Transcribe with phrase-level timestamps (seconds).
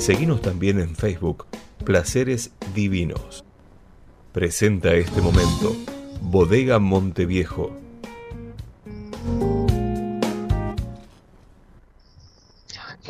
[0.00, 1.44] Seguimos también en Facebook,
[1.84, 3.44] Placeres Divinos.
[4.32, 5.76] Presenta este momento,
[6.22, 7.70] Bodega Monteviejo.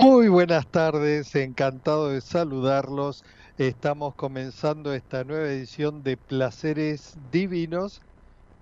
[0.00, 3.22] Muy buenas tardes, encantado de saludarlos.
[3.56, 8.02] Estamos comenzando esta nueva edición de Placeres Divinos.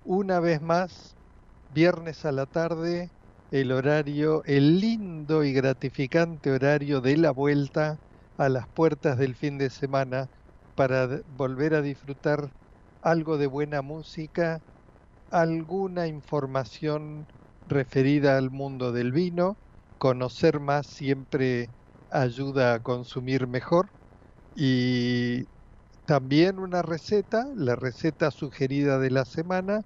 [0.05, 1.15] Una vez más,
[1.73, 3.09] viernes a la tarde,
[3.49, 7.97] el horario, el lindo y gratificante horario de la vuelta
[8.39, 10.27] a las puertas del fin de semana
[10.75, 12.51] para volver a disfrutar
[13.01, 14.61] algo de buena música,
[15.29, 17.27] alguna información
[17.65, 19.57] referida al mundo del vino,
[19.97, 21.67] conocer más siempre
[22.09, 23.87] ayuda a consumir mejor
[24.55, 25.45] y
[26.05, 29.81] también una receta, la receta sugerida de la semana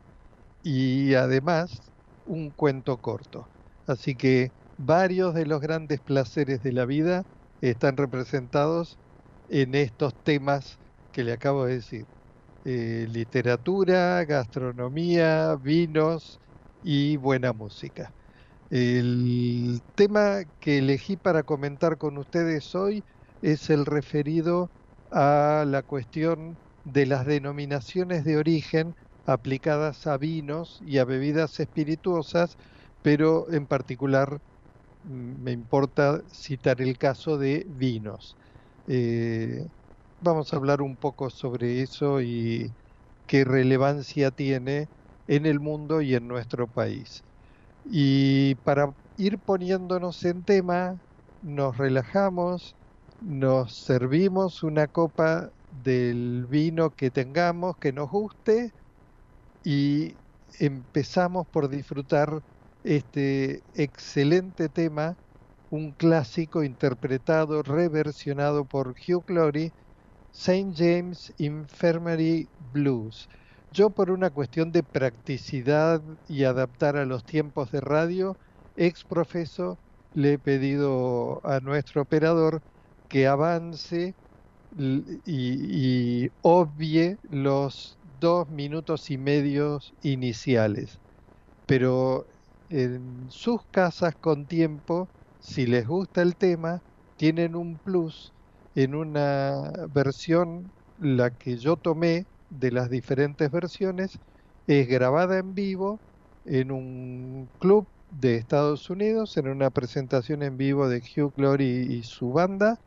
[0.63, 1.91] y además
[2.25, 3.49] un cuento corto.
[3.87, 7.23] Así que varios de los grandes placeres de la vida
[7.71, 8.99] están representados
[9.47, 10.79] en estos temas
[11.11, 12.07] que le acabo de decir.
[12.65, 16.39] Eh, literatura, gastronomía, vinos
[16.81, 18.13] y buena música.
[18.69, 23.05] El tema que elegí para comentar con ustedes hoy
[23.41, 24.71] es el referido
[25.11, 32.57] a la cuestión de las denominaciones de origen aplicadas a vinos y a bebidas espirituosas,
[33.01, 34.39] pero en particular
[35.03, 38.37] me importa citar el caso de vinos.
[38.87, 39.67] Eh,
[40.19, 42.75] vamos a hablar un poco sobre eso y
[43.25, 44.89] qué relevancia tiene
[45.27, 47.25] en el mundo y en nuestro país.
[47.83, 50.99] Y para ir poniéndonos en tema,
[51.41, 52.77] nos relajamos,
[53.19, 58.73] nos servimos una copa del vino que tengamos, que nos guste,
[59.63, 60.19] y
[60.59, 62.41] empezamos por disfrutar
[62.83, 65.15] este excelente tema,
[65.69, 69.73] un clásico interpretado, reversionado por Hugh Laurie,
[70.31, 70.73] St.
[70.75, 73.27] James Infirmary Blues.
[73.71, 78.37] Yo por una cuestión de practicidad y adaptar a los tiempos de radio,
[78.75, 79.79] ex profeso,
[80.13, 82.61] le he pedido a nuestro operador
[83.07, 84.15] que avance
[84.71, 90.99] y, y obvie los dos minutos y medios iniciales.
[91.65, 92.27] Pero
[92.73, 96.81] en sus casas con tiempo, si les gusta el tema,
[97.17, 98.33] tienen un plus
[98.75, 104.19] en una versión, la que yo tomé de las diferentes versiones,
[104.67, 106.01] es grabada en vivo
[106.45, 112.03] en un club de Estados Unidos, en una presentación en vivo de Hugh Glory y
[112.03, 112.77] su banda,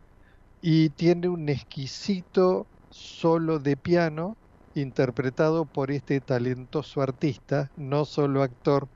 [0.61, 4.39] y tiene un exquisito solo de piano
[4.75, 8.89] interpretado por este talentoso artista, no solo actor,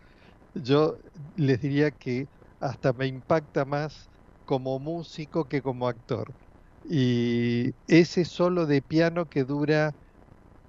[0.55, 0.99] yo
[1.37, 2.28] les diría que
[2.61, 4.11] hasta me impacta más
[4.44, 6.34] como músico que como actor.
[6.83, 9.94] Y ese solo de piano que dura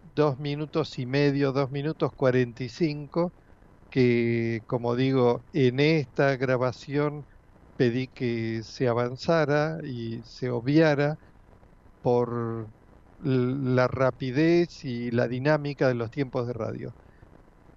[0.02, 3.34] dos minutos y medio, dos minutos cuarenta y cinco,
[3.90, 7.28] que como digo, en esta grabación
[7.78, 11.18] pedí que se avanzara y se obviara
[12.02, 12.70] por
[13.18, 16.96] la rapidez y la dinámica de los tiempos de radio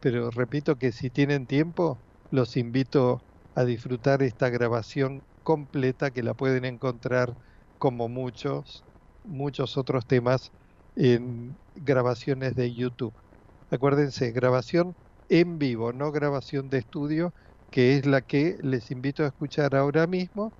[0.05, 6.35] pero repito que si tienen tiempo, los invito a disfrutar esta grabación completa que la
[6.35, 7.35] pueden encontrar
[7.79, 8.85] como muchos,
[9.23, 10.53] muchos otros temas
[10.95, 13.15] en grabaciones de YouTube.
[13.71, 14.95] Acuérdense, grabación
[15.31, 17.33] en vivo, no grabación de estudio,
[17.71, 20.53] que es la que les invito a escuchar ahora mismo,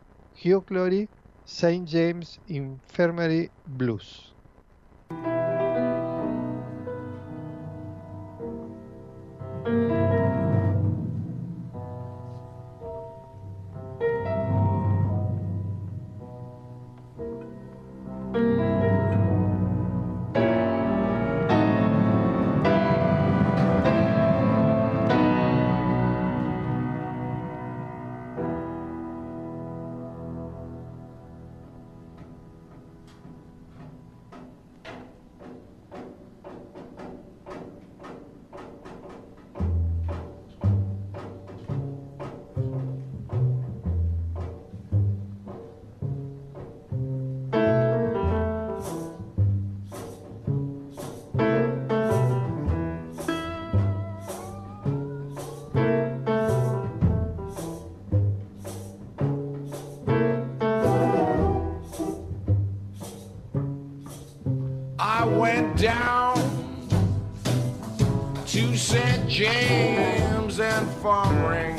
[0.43, 1.11] Hugh Glory,
[1.45, 1.85] St.
[1.87, 4.34] James Infirmary Blues.
[65.07, 66.35] I went down
[68.47, 69.29] to St.
[69.29, 71.79] James and Farmering.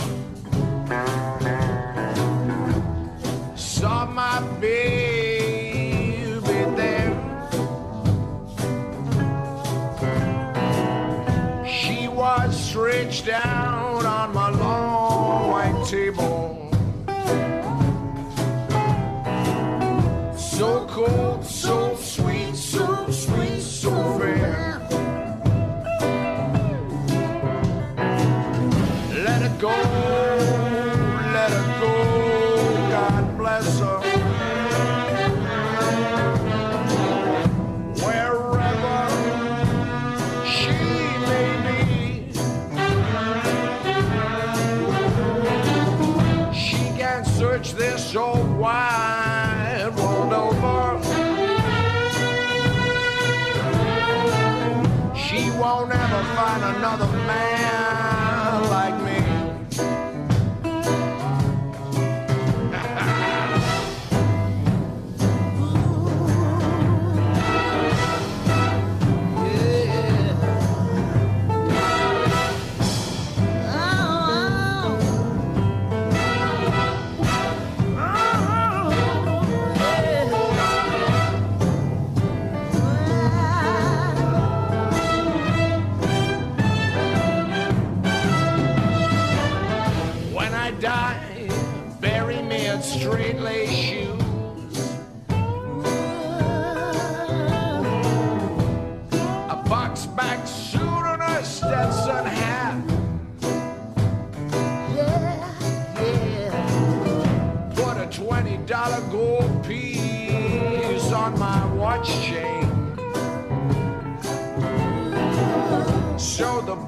[3.57, 6.35] Saw my baby
[6.75, 7.15] there.
[11.67, 16.54] She was stretched out on my long white table.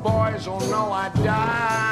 [0.04, 1.87] Boys will know I died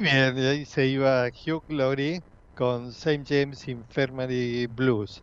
[0.00, 2.20] Bien, y ahí se iba Hugh Laurie
[2.54, 3.24] con St.
[3.26, 5.20] James Infirmary Blues.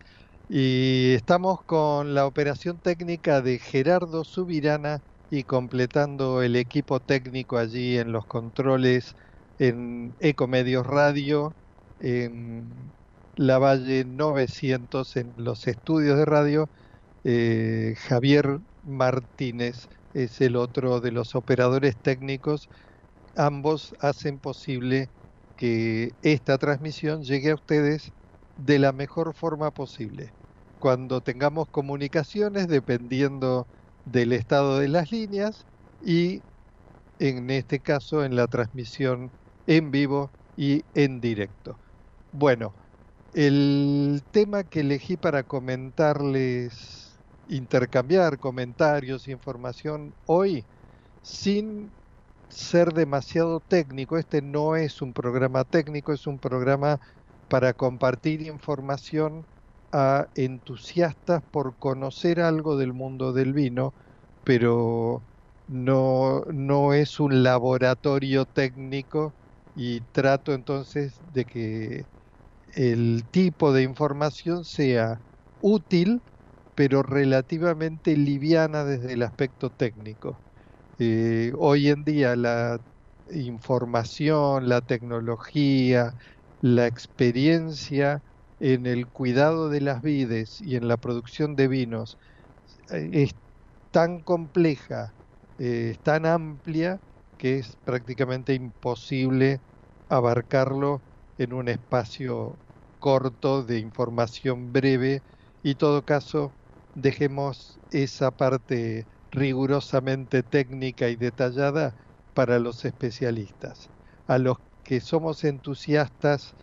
[0.47, 7.97] Y estamos con la operación técnica de Gerardo Subirana y completando el equipo técnico allí
[7.97, 9.13] en los controles
[9.57, 11.55] en Ecomedios Radio,
[11.99, 12.93] en
[13.35, 16.69] la Valle 900, en los estudios de radio.
[17.23, 22.69] eh, Javier Martínez es el otro de los operadores técnicos
[23.35, 25.09] ambos hacen posible
[25.57, 28.11] que esta transmisión llegue a ustedes
[28.57, 30.33] de la mejor forma posible.
[30.79, 33.67] Cuando tengamos comunicaciones, dependiendo
[34.05, 35.65] del estado de las líneas,
[36.01, 36.41] y
[37.19, 39.31] en este caso en la transmisión
[39.67, 41.79] en vivo y en directo.
[42.31, 42.73] Bueno,
[43.33, 50.63] el tema que elegí para comentarles, intercambiar comentarios, información hoy,
[51.21, 51.91] sin
[52.49, 54.17] ser demasiado técnico.
[54.17, 56.99] Este no es un programa técnico, es un programa
[57.47, 59.45] para compartir información
[59.91, 63.93] a entusiastas por conocer algo del mundo del vino,
[64.43, 65.25] pero
[65.67, 69.35] no, no es un laboratorio técnico
[69.73, 72.05] y trato entonces de que
[72.75, 75.21] el tipo de información sea
[75.59, 76.23] útil,
[76.75, 80.44] pero relativamente liviana desde el aspecto técnico.
[80.97, 82.79] Eh, hoy en día la
[83.27, 86.13] información, la tecnología,
[86.61, 88.21] la experiencia
[88.59, 92.17] en el cuidado de las vides y en la producción de vinos
[92.91, 93.31] eh, es
[93.91, 95.15] tan compleja,
[95.57, 96.99] eh, es tan amplia
[97.37, 99.61] que es prácticamente imposible
[100.09, 101.03] abarcarlo
[101.37, 102.59] en un espacio
[102.99, 105.23] corto de información breve.
[105.61, 106.55] Y todo caso
[106.93, 111.95] dejemos esa parte rigurosamente técnica y detallada
[112.33, 113.91] para los especialistas.
[114.27, 116.55] A los que somos entusiastas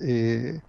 [0.00, 0.60] eh,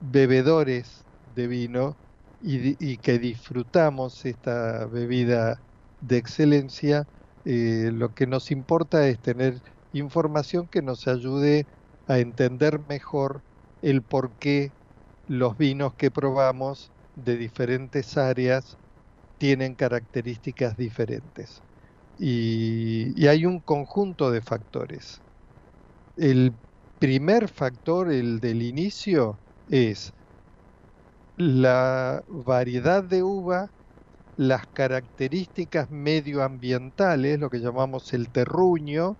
[0.00, 1.98] bebedores de vino
[2.40, 5.62] y, que disfrutamos esta bebida
[6.00, 7.04] de excelencia,
[7.44, 9.60] eh, lo que nos importa es tener
[9.92, 11.66] información que nos ayude
[12.06, 13.42] a entender mejor
[13.80, 14.74] el por qué
[15.26, 18.78] los vinos que probamos de diferentes áreas
[19.38, 21.62] tienen características diferentes.
[22.18, 25.22] Y, hay un conjunto de factores.
[26.16, 26.54] El
[26.98, 30.12] primer factor, el del inicio, es
[31.36, 33.68] la variedad de uva,
[34.36, 39.18] las características medioambientales, lo que llamamos el terruño,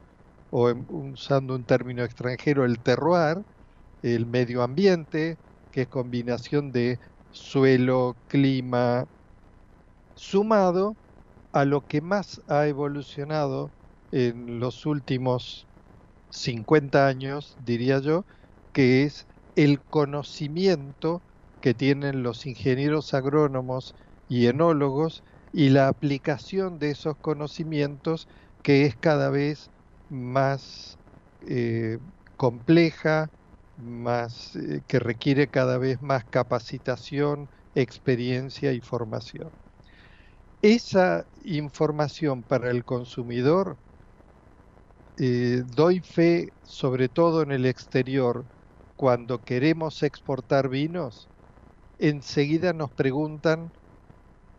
[0.51, 3.43] o usando un término extranjero, el terroir,
[4.03, 5.39] el medio ambiente,
[5.71, 6.99] que es combinación de
[7.31, 9.07] suelo, clima,
[10.17, 10.99] sumado
[11.53, 13.75] a lo que más ha evolucionado
[14.13, 15.69] en los últimos
[16.31, 18.27] 50 años, diría yo,
[18.73, 21.25] que es el conocimiento
[21.61, 23.95] que tienen los ingenieros agrónomos
[24.29, 28.29] y enólogos y la aplicación de esos conocimientos
[28.63, 29.71] que es cada vez
[30.09, 30.99] más
[31.41, 31.99] eh,
[32.37, 33.31] compleja,
[33.77, 39.53] más eh, que requiere cada vez más capacitación, experiencia y formación.
[40.61, 43.79] Esa información para el consumidor,
[45.17, 48.49] eh, doy fe, sobre todo en el exterior,
[48.97, 51.31] cuando queremos exportar vinos,
[51.99, 53.73] enseguida nos preguntan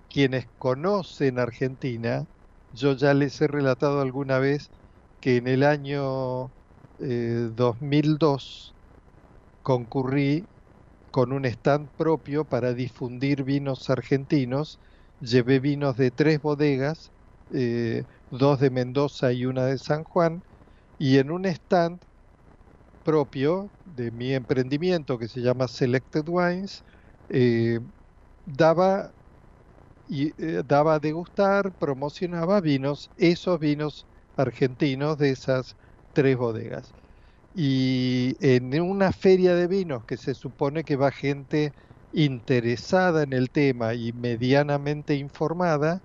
[0.09, 2.25] quienes conocen Argentina,
[2.71, 4.71] yo ya les he relatado alguna vez
[5.19, 6.53] que en el año
[6.97, 8.79] 2002 eh,
[9.63, 10.49] concurrí
[11.11, 14.79] con un stand propio para difundir vinos argentinos.
[15.19, 17.11] Llevé vinos de tres bodegas,
[17.49, 20.43] eh, dos de Mendoza y una de San Juan,
[20.97, 22.01] y en un stand
[23.03, 26.83] propio de mi emprendimiento que se llama Selected Wines,
[27.29, 27.79] eh,
[28.45, 29.13] daba
[30.09, 35.75] eh, daba a degustar, promocionaba vinos, esos vinos argentinos de esas
[36.13, 36.95] tres bodegas.
[37.53, 41.73] Y en una feria de vinos que se supone que va gente
[42.11, 46.01] interesada en el tema y medianamente informada,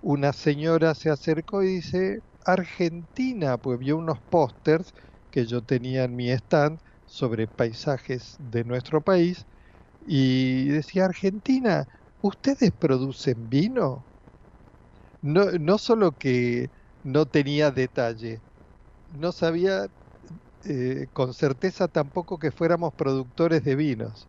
[0.00, 4.92] una señora se acercó y dice, Argentina, pues vio unos pósters
[5.30, 9.46] que yo tenía en mi stand sobre paisajes de nuestro país
[10.00, 11.86] y decía, Argentina,
[12.20, 14.08] ¿ustedes producen vino?
[15.22, 16.68] No, no solo que
[17.02, 18.42] no tenía detalle,
[19.08, 19.88] no sabía
[20.64, 24.28] eh, con certeza tampoco que fuéramos productores de vinos.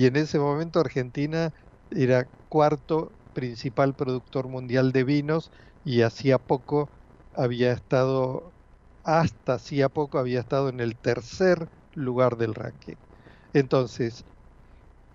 [0.00, 1.50] Y en ese momento Argentina
[1.90, 5.50] era cuarto principal productor mundial de vinos
[5.84, 6.90] y hacía poco
[7.34, 8.54] había estado,
[9.02, 12.96] hasta hacía poco había estado en el tercer lugar del ranking.
[13.52, 14.24] Entonces,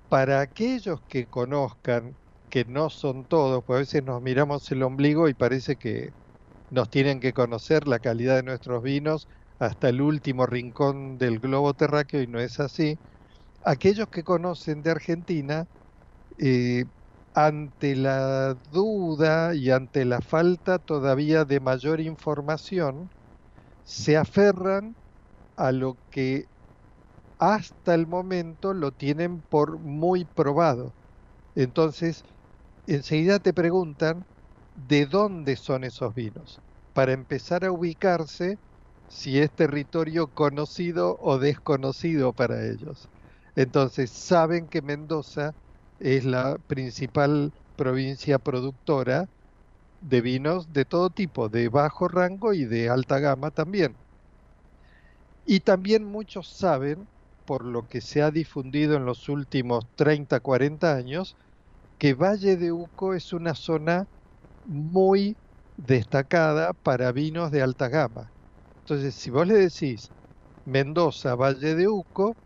[0.09, 2.17] para aquellos que conozcan,
[2.49, 6.11] que no son todos, pues a veces nos miramos el ombligo y parece que
[6.69, 9.27] nos tienen que conocer la calidad de nuestros vinos
[9.59, 12.99] hasta el último rincón del globo terráqueo y no es así.
[13.65, 15.65] Aquellos que conocen de Argentina,
[16.37, 16.85] eh,
[17.33, 23.09] ante la duda y ante la falta todavía de mayor información,
[23.83, 24.95] se aferran
[25.57, 26.45] a lo que
[27.39, 30.95] hasta el momento lo tienen por muy probado.
[31.55, 32.23] Entonces,
[32.87, 34.25] enseguida te preguntan
[34.75, 36.61] de dónde son esos vinos,
[36.93, 38.57] para empezar a ubicarse
[39.07, 43.09] si es territorio conocido o desconocido para ellos.
[43.55, 45.53] Entonces saben que Mendoza
[45.99, 49.27] es la principal provincia productora
[49.99, 53.99] de vinos de todo tipo, de bajo rango y de alta gama también.
[55.45, 57.07] Y también muchos saben,
[57.45, 61.35] por lo que se ha difundido en los últimos 30, 40 años,
[61.99, 64.05] que Valle de Uco es una zona
[64.65, 65.37] muy
[65.77, 68.33] destacada para vinos de alta gama.
[68.81, 70.11] Entonces, si vos le decís
[70.65, 72.37] Mendoza, Valle de Uco,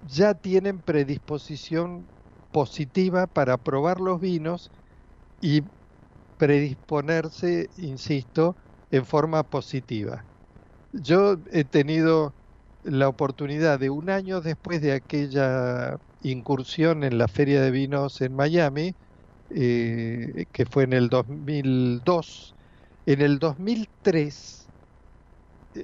[0.00, 2.06] ya tienen predisposición
[2.52, 4.70] positiva para probar los vinos
[5.40, 5.62] y
[6.36, 8.56] predisponerse, insisto,
[8.90, 10.24] en forma positiva.
[10.92, 12.34] Yo he tenido
[12.82, 18.34] la oportunidad de un año después de aquella incursión en la Feria de Vinos en
[18.34, 18.94] Miami,
[19.50, 22.54] eh, que fue en el 2002,
[23.06, 24.59] en el 2003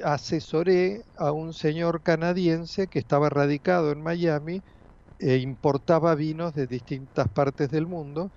[0.04, 4.62] asesoré a un señor canadiense que estaba radicado en Miami
[5.18, 8.32] e importaba vinos de distintas partes del mundo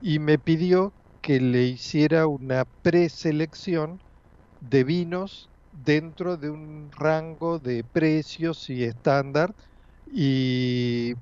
[0.00, 4.00] y me pidió que le hiciera una preselección
[4.60, 9.54] de vinos dentro de un rango de precios y estándar
[10.06, 11.14] y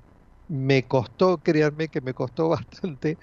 [0.47, 2.49] me costó, créanme que me costó
[2.81, 3.17] bastante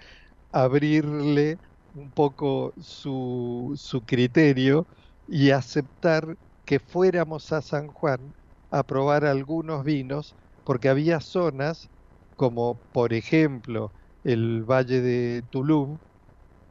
[0.53, 1.59] abrirle
[1.93, 4.87] un poco su, su criterio
[5.27, 6.37] y aceptar
[6.71, 8.33] que fuéramos a San Juan
[8.71, 11.91] a probar algunos vinos, porque había zonas
[12.37, 15.99] como por ejemplo el Valle de Tulum,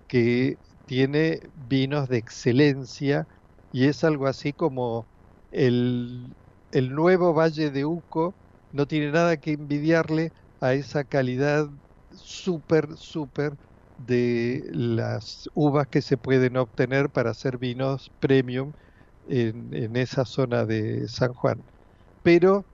[0.07, 3.27] que tiene vinos de excelencia
[3.71, 5.09] y es algo así como
[5.51, 6.37] el,
[6.71, 8.37] el nuevo Valle de Uco,
[8.71, 11.67] no tiene nada que envidiarle a esa calidad
[12.11, 13.57] súper, súper
[13.97, 18.73] de las uvas que se pueden obtener para hacer vinos premium
[19.29, 21.61] en, esa zona de San Juan.
[22.23, 22.65] Pero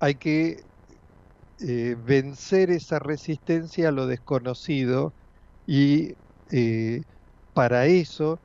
[0.00, 0.62] hay que
[1.60, 5.12] eh, vencer esa resistencia a lo desconocido
[5.66, 6.14] y
[6.52, 7.02] eh,
[7.52, 8.40] para eso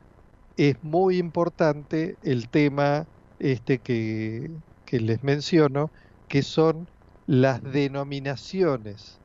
[0.57, 3.05] es muy importante el tema
[3.39, 4.49] este que,
[4.85, 5.91] que les menciono,
[6.27, 6.87] que son
[7.25, 9.21] las denominaciones.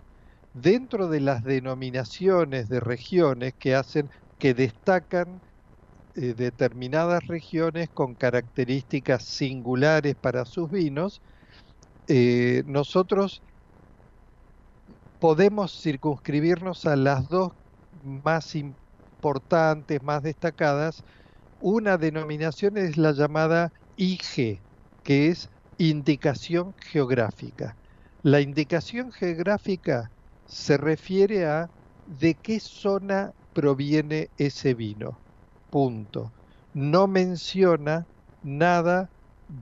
[0.52, 5.40] Dentro de las denominaciones de regiones que hacen, que destacan
[6.14, 11.22] eh, determinadas regiones con características singulares para sus vinos,
[12.08, 13.42] eh, nosotros
[15.18, 17.52] podemos circunscribirnos a las dos
[18.02, 21.04] más importantes, más destacadas.
[21.60, 24.62] Una denominación es la llamada IG,
[25.02, 27.78] que es indicación geográfica.
[28.22, 30.12] La indicación geográfica
[30.44, 31.70] se refiere a
[32.06, 35.22] de qué zona proviene ese vino.
[35.70, 36.32] Punto.
[36.74, 38.06] No menciona
[38.42, 39.10] nada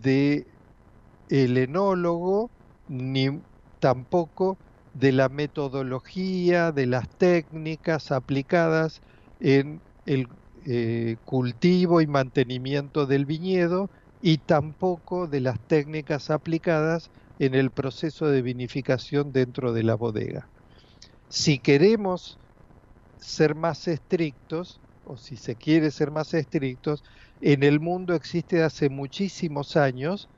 [0.02, 0.46] de
[1.28, 2.50] el enólogo
[2.88, 3.40] ni
[3.80, 4.56] tampoco
[4.94, 9.00] de la metodología, de las técnicas aplicadas
[9.40, 10.28] en el
[10.64, 13.90] eh, cultivo y mantenimiento del viñedo
[14.22, 20.48] y tampoco de las técnicas aplicadas en el proceso de vinificación dentro de la bodega.
[21.28, 22.38] Si queremos
[23.18, 27.02] ser más estrictos, o si se quiere ser más estrictos,
[27.40, 30.30] en el mundo existe hace muchísimos años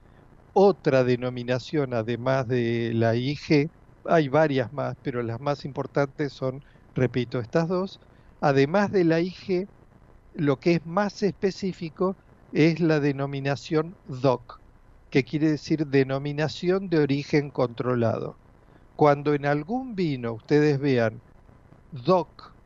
[0.52, 3.70] otra denominación, además de la IG,
[4.04, 6.60] hay varias más, pero las más importantes son,
[6.94, 8.00] repito, estas dos.
[8.40, 9.68] Además de la IG,
[10.34, 12.16] lo que es más específico
[12.52, 14.60] es la denominación DOC,
[15.10, 18.40] que quiere decir denominación de origen controlado.
[18.96, 21.22] Cuando en algún vino ustedes vean
[21.92, 22.57] DOC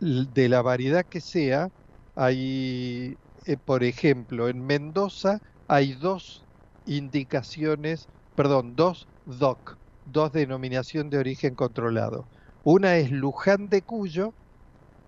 [0.00, 1.70] de la variedad que sea,
[2.14, 6.46] hay, eh, por ejemplo, en Mendoza hay dos
[6.86, 12.26] indicaciones, perdón, dos DOC, dos denominación de origen controlado.
[12.62, 14.34] Una es Luján de Cuyo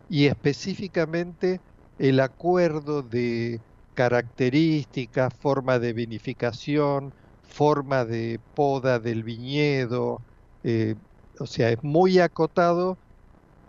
[0.09, 1.61] y específicamente
[1.99, 3.63] el acuerdo de
[3.95, 10.23] características, forma de vinificación, forma de poda del viñedo,
[10.63, 10.97] eh,
[11.39, 12.99] o sea, es muy acotado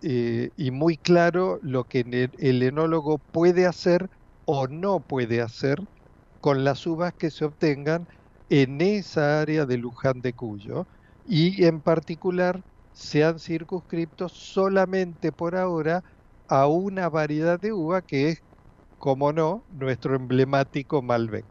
[0.02, 2.00] eh, y muy claro lo que
[2.38, 4.08] el, enólogo puede hacer
[4.44, 5.78] o no puede hacer
[6.40, 8.06] con las uvas que se obtengan
[8.48, 10.86] en esa área de Luján de Cuyo
[11.24, 12.62] y en particular
[12.92, 13.38] se han
[14.28, 16.02] solamente por ahora
[16.48, 18.42] a una variedad de uva que es,
[18.98, 21.46] como no, nuestro emblemático Malbec.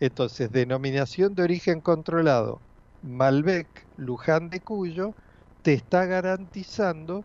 [0.00, 2.62] Entonces, denominación de origen controlado,
[3.00, 5.14] Malbec, Luján de Cuyo,
[5.62, 7.24] te está garantizando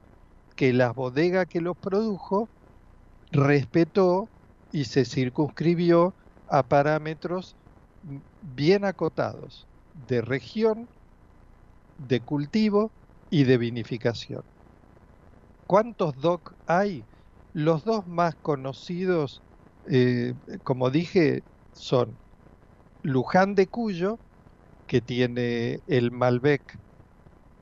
[0.56, 2.50] que la bodega que los produjo
[3.32, 4.30] respetó
[4.72, 6.13] y se circunscribió
[6.48, 7.56] a parámetros
[8.42, 9.68] bien acotados
[10.08, 10.89] de región
[11.98, 12.92] de cultivo
[13.30, 14.44] y de vinificación.
[15.66, 17.04] ¿Cuántos DOC hay?
[17.54, 19.42] Los dos más conocidos,
[19.89, 22.20] eh, como dije, son
[23.02, 24.20] Luján de Cuyo,
[24.88, 26.80] que tiene el Malbec.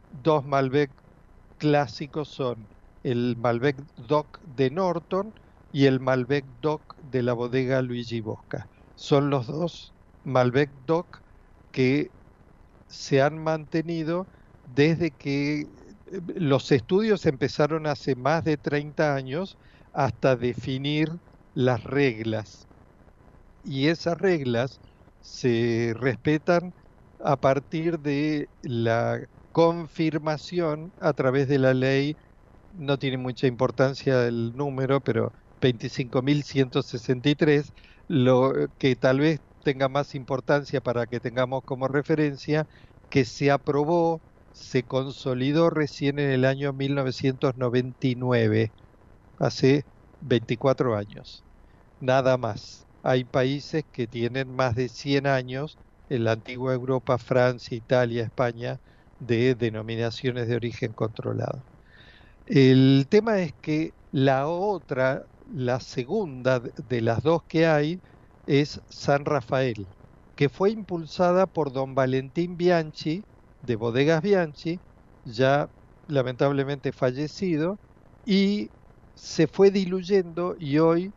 [0.09, 0.91] Dos Malbec
[1.57, 2.70] clásicos son
[3.03, 5.33] el Malbec DOC de Norton
[5.71, 8.69] y el Malbec DOC de la bodega Luigi Bosca.
[8.95, 11.21] Son los dos Malbec DOC
[11.71, 12.13] que
[12.87, 14.29] se han mantenido
[14.65, 15.67] desde que eh,
[16.35, 19.57] los estudios empezaron hace más de 30 años
[19.93, 21.09] hasta definir
[21.53, 22.69] las reglas.
[23.63, 24.81] Y esas reglas
[25.19, 26.73] se respetan
[27.19, 29.19] a partir de la
[29.51, 32.17] confirmación a través de la ley,
[32.71, 37.73] no tiene mucha importancia el número, pero 25.163,
[38.07, 42.65] lo que tal vez tenga más importancia para que tengamos como referencia,
[43.09, 48.73] que se aprobó, se consolidó recién en el año 1999,
[49.37, 49.85] hace
[50.19, 51.45] 24 años,
[51.99, 52.87] nada más.
[53.03, 55.79] hay países que tienen más de 100 años
[56.09, 58.79] en la antigua Europa, Francia, Italia, España,
[59.19, 61.65] de denominaciones de origen controlado.
[62.45, 68.01] El tema es que la otra, la segunda de las dos que hay,
[68.45, 69.87] es San Rafael,
[70.35, 73.25] que fue impulsada por don Valentín Bianchi,
[73.61, 74.81] de Bodegas Bianchi,
[75.23, 75.69] ya
[76.07, 77.79] lamentablemente fallecido,
[78.25, 78.71] y
[79.15, 81.13] se fue diluyendo y hoy,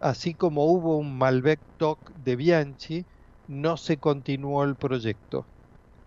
[0.00, 3.06] así como hubo un Malbec Doc de Bianchi,
[3.46, 5.48] no se continuó el proyecto.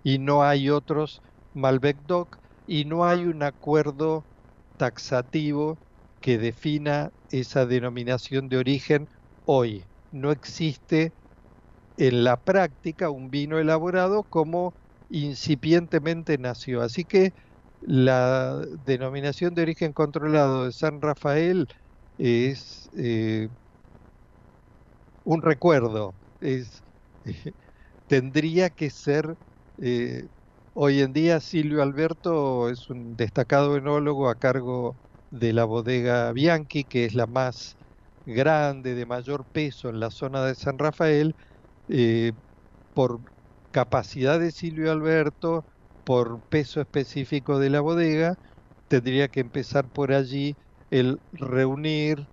[0.04, 1.22] Y no hay otros
[1.54, 4.28] Malbec Doc y no hay un acuerdo
[4.80, 5.80] taxativo
[6.22, 9.08] que defina esa denominación de origen
[9.46, 9.90] hoy.
[10.12, 11.14] No existe
[11.98, 14.76] en la práctica un vino elaborado como
[15.10, 16.82] incipientemente nació.
[16.82, 17.32] Así que
[17.82, 21.68] la denominación de origen controlado de San Rafael
[22.18, 23.50] es eh,
[25.24, 26.84] un recuerdo, es,
[28.08, 29.36] tendría que ser,
[29.78, 30.28] eh,
[30.74, 34.98] hoy en día Silvio Alberto es un destacado enólogo a cargo
[35.30, 37.78] de la bodega Bianchi, que es la más
[38.26, 41.36] grande, de mayor peso en la zona de San Rafael,
[41.88, 42.34] eh,
[42.94, 43.22] por
[43.72, 45.66] capacidad de Silvio Alberto,
[46.04, 48.36] por peso específico de la bodega,
[48.88, 50.58] tendría que empezar por allí
[50.92, 52.28] el reunir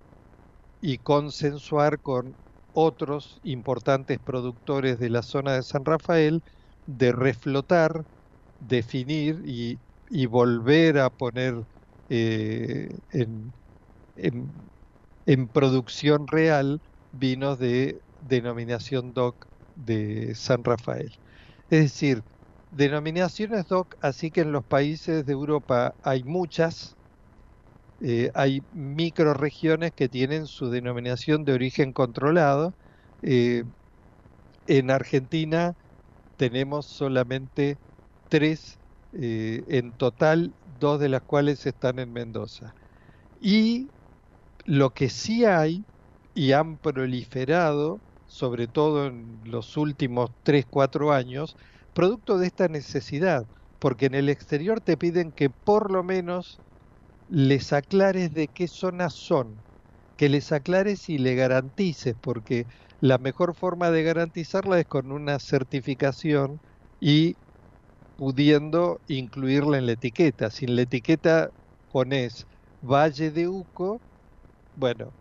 [0.81, 2.37] y consensuar con
[2.71, 6.43] otros importantes productores de la zona de San Rafael
[6.85, 8.03] de reflotar,
[8.59, 9.79] definir y,
[10.27, 11.55] volver a poner
[12.09, 13.53] eh, en,
[15.25, 21.11] en producción real vinos de denominación DOC de San Rafael.
[21.69, 22.23] Es decir,
[22.69, 26.97] Denominaciones DOC, así que en los países de Europa hay muchas,
[27.99, 32.75] eh, hay microregiones que tienen su denominación de origen controlado.
[33.21, 33.63] Eh,
[34.67, 35.75] en Argentina
[36.37, 37.79] tenemos solamente
[38.27, 38.79] tres
[39.13, 42.73] eh, en total, dos de las cuales están en Mendoza.
[43.39, 43.93] Y
[44.65, 45.85] lo que sí hay,
[46.33, 51.55] y han proliferado, sobre todo en los últimos 3, 4 años,
[51.93, 53.47] producto de esta necesidad,
[53.79, 56.61] porque en el exterior te piden que por lo menos
[57.27, 59.63] les aclares de qué zonas son,
[60.15, 62.67] que les aclares y le garantices, porque
[62.99, 66.61] la mejor forma de garantizarla es con una certificación
[66.99, 67.37] y
[68.17, 70.51] pudiendo incluirla en la etiqueta.
[70.51, 71.51] Si en la etiqueta
[71.89, 72.47] pones
[72.81, 74.03] Valle de Uco,
[74.75, 75.15] bueno,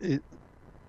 [0.00, 0.20] eh,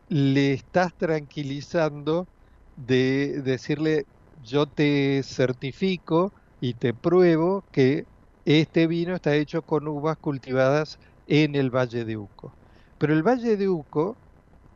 [0.09, 2.29] le estás tranquilizando
[2.75, 4.05] de decirle
[4.35, 8.05] yo te certifico y te pruebo que
[8.45, 12.57] este vino está hecho con uvas cultivadas en el Valle de Uco.
[12.97, 14.19] Pero el Valle de Uco,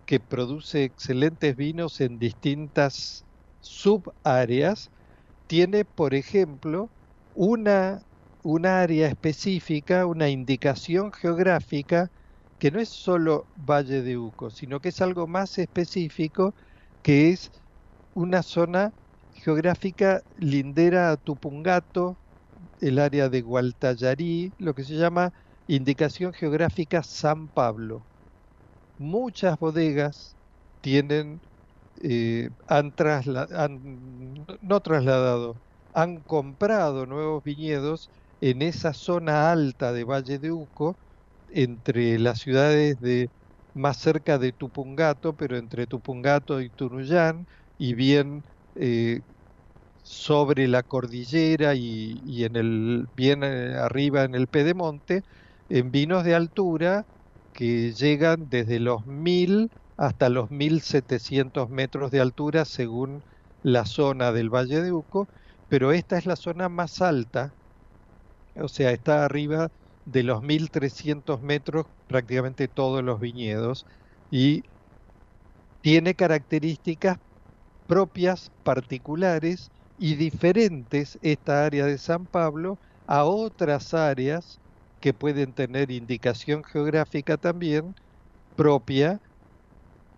[0.06, 3.26] que produce excelentes vinos en distintas
[3.60, 4.92] subáreas,
[5.48, 6.92] tiene, por ejemplo,
[7.34, 8.02] una,
[8.42, 12.12] una área específica, una indicación geográfica
[12.58, 16.56] que no es solo Valle de Uco, sino que es algo más específico,
[17.02, 17.52] que es
[18.14, 18.94] una zona
[19.32, 22.20] geográfica lindera a Tupungato,
[22.80, 25.34] el área de Gualtallarí, lo que se llama
[25.68, 28.08] indicación geográfica San Pablo.
[28.98, 30.38] Muchas bodegas
[30.82, 31.42] tienen,
[32.02, 32.94] eh, han,
[34.62, 35.60] no trasladado,
[35.94, 40.98] han comprado nuevos viñedos en esa zona alta de Valle de Uco,
[41.48, 43.30] entre las ciudades de
[43.74, 47.46] más cerca de Tupungato, pero entre Tupungato y Tunuyán,
[47.78, 48.44] y bien
[48.76, 49.22] eh,
[50.04, 55.24] sobre la cordillera y, en el bien eh, arriba en el pedemonte
[55.70, 57.04] en vinos de altura
[57.54, 63.24] que llegan desde los 1000 hasta los 1700 metros de altura según
[63.62, 65.30] la zona del Valle de Uco,
[65.68, 67.56] pero esta es la zona más alta,
[68.56, 69.70] o sea, está arriba
[70.06, 73.86] de los 1300 metros prácticamente todos los viñedos
[74.30, 74.64] y
[75.84, 77.18] tiene características
[77.88, 84.62] propias, particulares, y diferentes esta área de San Pablo a otras áreas
[85.00, 87.96] que pueden tener indicación geográfica también
[88.56, 89.22] propia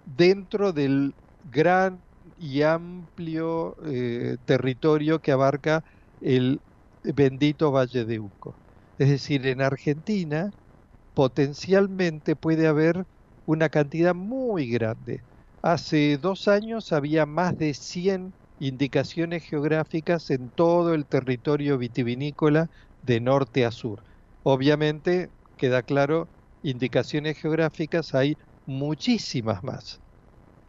[0.07, 2.03] dentro del gran
[2.35, 5.83] y amplio eh, territorio que abarca
[6.19, 6.61] el
[7.03, 8.57] bendito Valle de Uco.
[8.97, 10.51] Es decir, en Argentina
[11.13, 13.03] potencialmente puede haber
[13.45, 15.21] una cantidad muy grande.
[15.61, 22.67] Hace dos años había más de 100 indicaciones geográficas en todo el territorio vitivinícola
[23.01, 24.03] de norte a sur.
[24.43, 26.29] Obviamente, queda claro,
[26.61, 28.35] indicaciones geográficas hay
[28.67, 30.01] muchísimas más.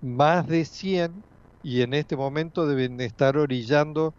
[0.00, 1.24] más de 100
[1.62, 4.16] y en este momento deben estar orillando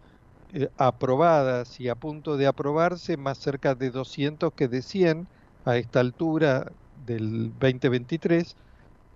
[0.50, 5.28] eh, aprobadas y a punto de aprobarse más cerca de 200 que de 100
[5.64, 8.56] a esta altura del 2023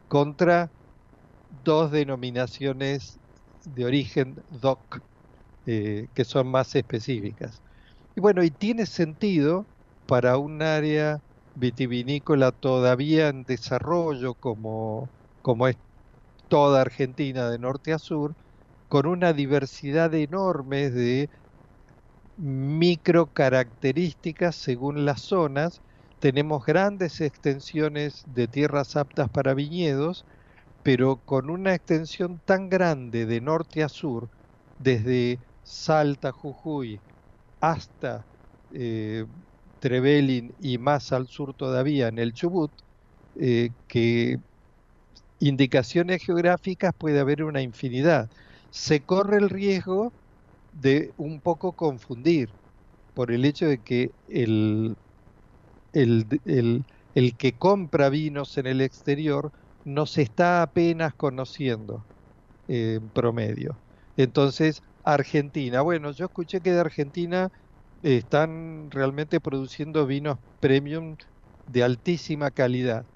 [0.09, 0.73] contra
[1.49, 3.21] dos denominaciones
[3.65, 5.01] de origen DOC
[5.67, 7.63] eh, que son más específicas.
[8.17, 9.69] Y bueno, y tiene sentido
[10.07, 11.21] para un área
[11.55, 15.11] vitivinícola todavía en desarrollo como,
[15.43, 15.77] como es
[16.49, 18.37] toda Argentina de norte a sur,
[18.89, 21.31] con una diversidad enorme de
[22.37, 25.83] micro características según las zonas.
[26.19, 30.27] Tenemos grandes extensiones de tierras aptas para viñedos,
[30.83, 34.31] pero con una extensión tan grande de norte a sur,
[34.79, 37.03] desde Salta, Jujuy,
[37.61, 38.27] hasta
[38.71, 39.27] eh,
[39.85, 42.73] Trevelin y más al sur todavía en el Chubut,
[43.35, 44.39] eh, que
[45.41, 48.31] indicaciones geográficas puede haber una infinidad.
[48.71, 50.15] Se corre el riesgo
[50.73, 52.49] de un poco confundir
[53.13, 54.97] por el hecho de que el,
[55.93, 59.53] el, el que compra vinos en el exterior
[59.85, 62.09] no se está apenas conociendo
[62.69, 63.83] en promedio.
[64.17, 67.53] Entonces, Argentina, bueno, yo escuché que de Argentina
[68.19, 71.17] están realmente produciendo vinos premium
[71.67, 73.07] de altísima calidad.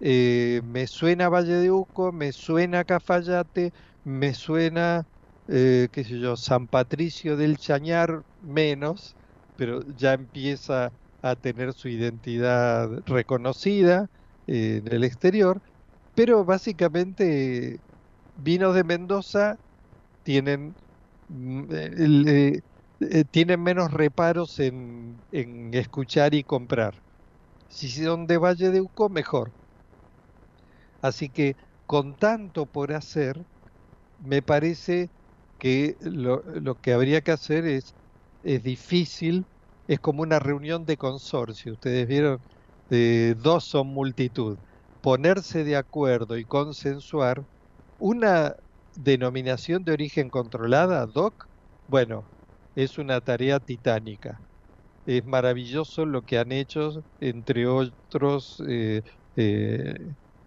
[0.00, 5.04] Eh, me suena Valle de Uco, me suena Cafayate, me suena,
[5.46, 9.16] eh, qué sé yo, San Patricio del Chañar menos,
[9.56, 10.90] pero ya empieza
[11.22, 14.08] a tener su identidad reconocida
[14.46, 15.60] eh, en el exterior.
[16.14, 17.80] Pero básicamente
[18.34, 19.56] vinos de Mendoza
[20.24, 20.76] tienen,
[21.28, 21.66] mm,
[23.00, 26.94] eh, eh, tienen menos reparos en, en, escuchar y comprar.
[27.68, 29.54] Si son de Valle de Uco, mejor.
[31.00, 33.44] Así que con tanto por hacer,
[34.18, 35.10] me parece
[35.58, 37.94] que lo, lo que habría que hacer es,
[38.42, 39.46] es difícil,
[39.86, 41.74] es como una reunión de consorcio.
[41.74, 42.44] Ustedes vieron,
[42.88, 44.58] de dos son multitud
[45.00, 47.44] ponerse de acuerdo y consensuar
[47.98, 48.54] una
[48.94, 51.46] denominación de origen controlada, DOC,
[51.86, 52.30] bueno,
[52.74, 54.42] es una tarea titánica.
[55.06, 59.02] Es maravilloso lo que han hecho, entre otros, eh,
[59.36, 59.94] eh,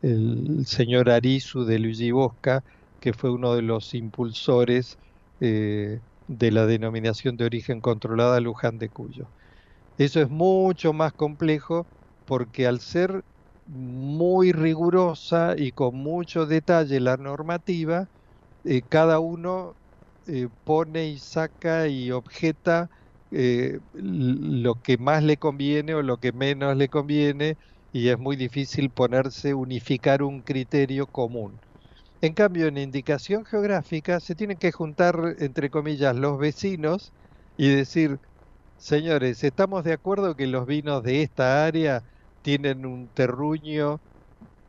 [0.02, 2.64] el señor Arizu de Luigi Bosca,
[3.00, 4.98] que fue uno de los impulsores
[5.40, 9.34] eh, de la denominación de origen controlada Luján de Cuyo.
[9.98, 11.88] Eso es mucho más complejo
[12.26, 13.24] porque al ser
[13.66, 18.08] muy rigurosa y con mucho detalle la normativa,
[18.90, 19.78] cada uno
[20.28, 22.90] eh, pone y saca y objeta
[23.32, 27.58] eh, lo que más le conviene o lo que menos le conviene
[27.92, 31.62] y es muy difícil ponerse, unificar un criterio común.
[32.22, 37.14] En cambio, en indicación geográfica se tienen que juntar, entre comillas, los vecinos
[37.58, 38.20] y decir,
[38.78, 42.04] señores, estamos de acuerdo que los vinos de esta área
[42.42, 44.02] tienen un terruño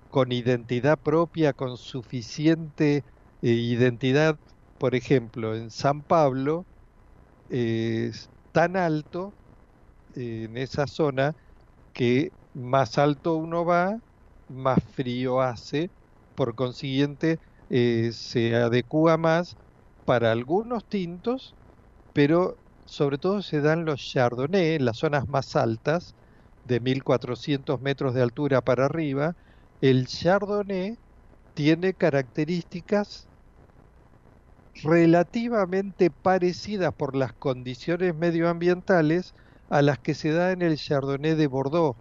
[0.08, 3.04] con identidad propia, con suficiente
[3.42, 4.38] eh, identidad,
[4.78, 6.66] por ejemplo, en San Pablo
[7.48, 9.36] es tan alto
[10.14, 11.34] en esa zona
[11.92, 13.98] que más alto uno va,
[14.48, 15.92] más frío hace,
[16.34, 19.56] por consiguiente eh, se adecua más
[20.04, 21.56] para algunos tintos,
[22.12, 26.16] pero sobre todo se dan los chardonnay en las zonas más altas,
[26.64, 29.34] de 1400 metros de altura para arriba,
[29.80, 30.96] el Chardonnay
[31.54, 33.28] tiene características
[34.82, 39.32] relativamente parecidas por las condiciones medioambientales
[39.68, 41.96] a las que se da en el Chardonnay de Bordeaux.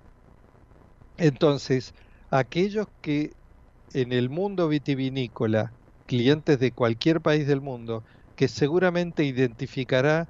[1.17, 1.93] Entonces,
[2.29, 3.33] aquellos que
[3.93, 8.03] en el mundo vitivinícola, clientes de cualquier país del mundo,
[8.35, 10.29] que seguramente identificará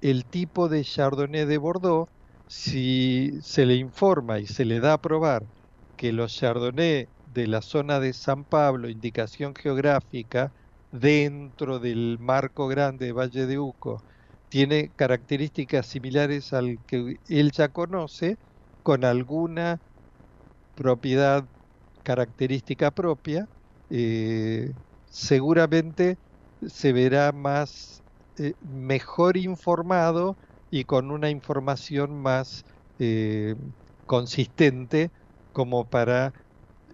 [0.00, 2.10] el tipo de Chardonnay de Bordeaux,
[2.46, 5.44] si se le informa y se le da a probar
[5.96, 10.52] que los Chardonnay de la zona de San Pablo, indicación geográfica,
[10.92, 14.04] dentro del marco grande de Valle de Uco,
[14.50, 18.38] tiene características similares al que él ya conoce,
[18.82, 19.80] con alguna
[20.74, 21.48] propiedad
[22.02, 23.46] característica propia,
[23.90, 24.74] eh,
[25.04, 26.18] seguramente
[26.62, 28.02] se verá más
[28.38, 30.38] eh, mejor informado
[30.70, 32.64] y con una información más
[32.98, 33.54] eh,
[34.06, 35.10] consistente
[35.52, 36.32] como para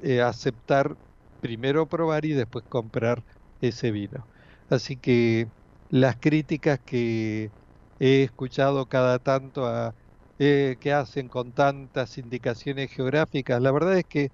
[0.03, 0.97] eh, aceptar
[1.41, 3.25] primero probar y después comprar
[3.61, 4.29] ese vino.
[4.69, 5.47] Así que
[5.89, 7.51] las críticas que
[7.99, 9.95] he escuchado cada tanto a,
[10.39, 14.31] eh, que hacen con tantas indicaciones geográficas, la verdad es que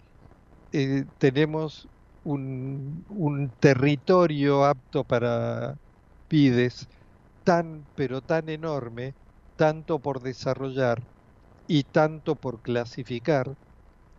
[1.19, 1.89] tenemos
[2.23, 5.77] un, un territorio apto para
[6.29, 6.87] pides
[7.45, 9.15] tan, pero tan enorme,
[9.57, 11.03] tanto por desarrollar
[11.67, 13.55] y tanto por clasificar,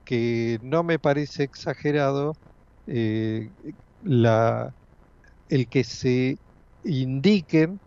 [0.06, 2.34] que no me parece exagerado
[2.88, 3.52] eh,
[4.02, 4.76] la,
[5.49, 6.39] el que se
[6.84, 7.81] indiquen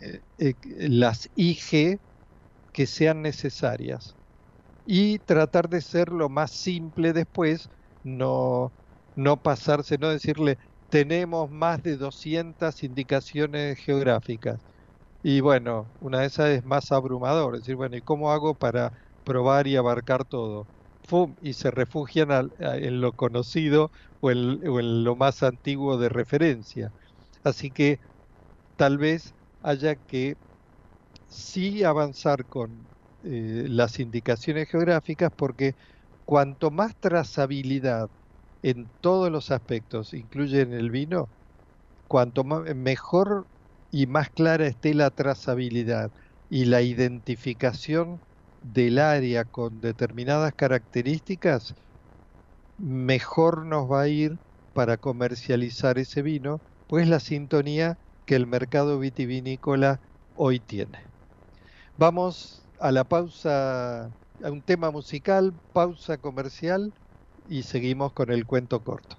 [0.00, 0.54] eh, eh,
[0.90, 2.00] las IG
[2.72, 4.16] que sean necesarias
[4.84, 7.68] y tratar de ser lo más simple después,
[8.02, 8.74] no,
[9.14, 14.66] no pasarse, no decirle tenemos más de 200 indicaciones geográficas.
[15.22, 18.92] Y bueno, una de esas es más abrumador, es decir, bueno, ¿y cómo hago para
[19.24, 20.68] probar y abarcar todo?
[21.40, 23.90] Y se refugian en lo conocido
[24.20, 26.90] o en, lo más antiguo de referencia.
[27.44, 27.98] Así que
[28.76, 30.36] tal vez haya que
[31.26, 32.88] sí avanzar con
[33.22, 35.74] eh, las indicaciones geográficas porque
[36.24, 38.08] cuanto más trazabilidad
[38.62, 41.30] en todos los aspectos incluye en el vino,
[42.06, 43.46] cuanto mejor
[43.90, 46.10] y más clara esté la trazabilidad
[46.48, 48.20] y la identificación
[48.60, 51.74] del área con determinadas características,
[52.78, 54.38] mejor nos va a ir
[54.72, 60.00] para comercializar ese vino, pues la sintonía que el mercado vitivinícola
[60.34, 60.98] hoy tiene.
[61.96, 66.94] Vamos a la pausa, a un tema musical, pausa comercial
[67.48, 69.18] y seguimos con el cuento corto.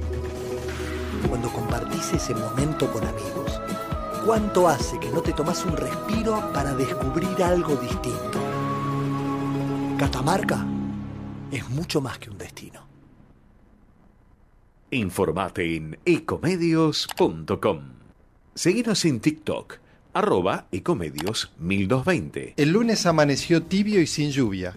[1.27, 3.61] cuando compartís ese momento con amigos?
[4.25, 8.39] ¿Cuánto hace que no te tomas un respiro para descubrir algo distinto?
[9.97, 10.65] Catamarca
[11.51, 12.87] es mucho más que un destino.
[14.91, 17.81] Informate en ecomedios.com.
[18.53, 19.75] Seguinos en TikTok,
[20.13, 22.55] arroba ecomedios 1220.
[22.57, 24.75] El lunes amaneció tibio y sin lluvia.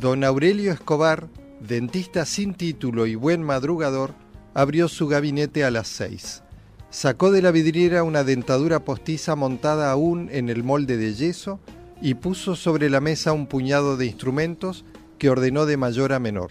[0.00, 1.28] Don Aurelio Escobar,
[1.60, 4.14] dentista sin título y buen madrugador,
[4.54, 6.42] abrió su gabinete a las seis.
[6.90, 11.58] Sacó de la vidriera una dentadura postiza montada aún en el molde de yeso
[12.02, 14.84] y puso sobre la mesa un puñado de instrumentos
[15.18, 16.50] que ordenó de mayor a menor,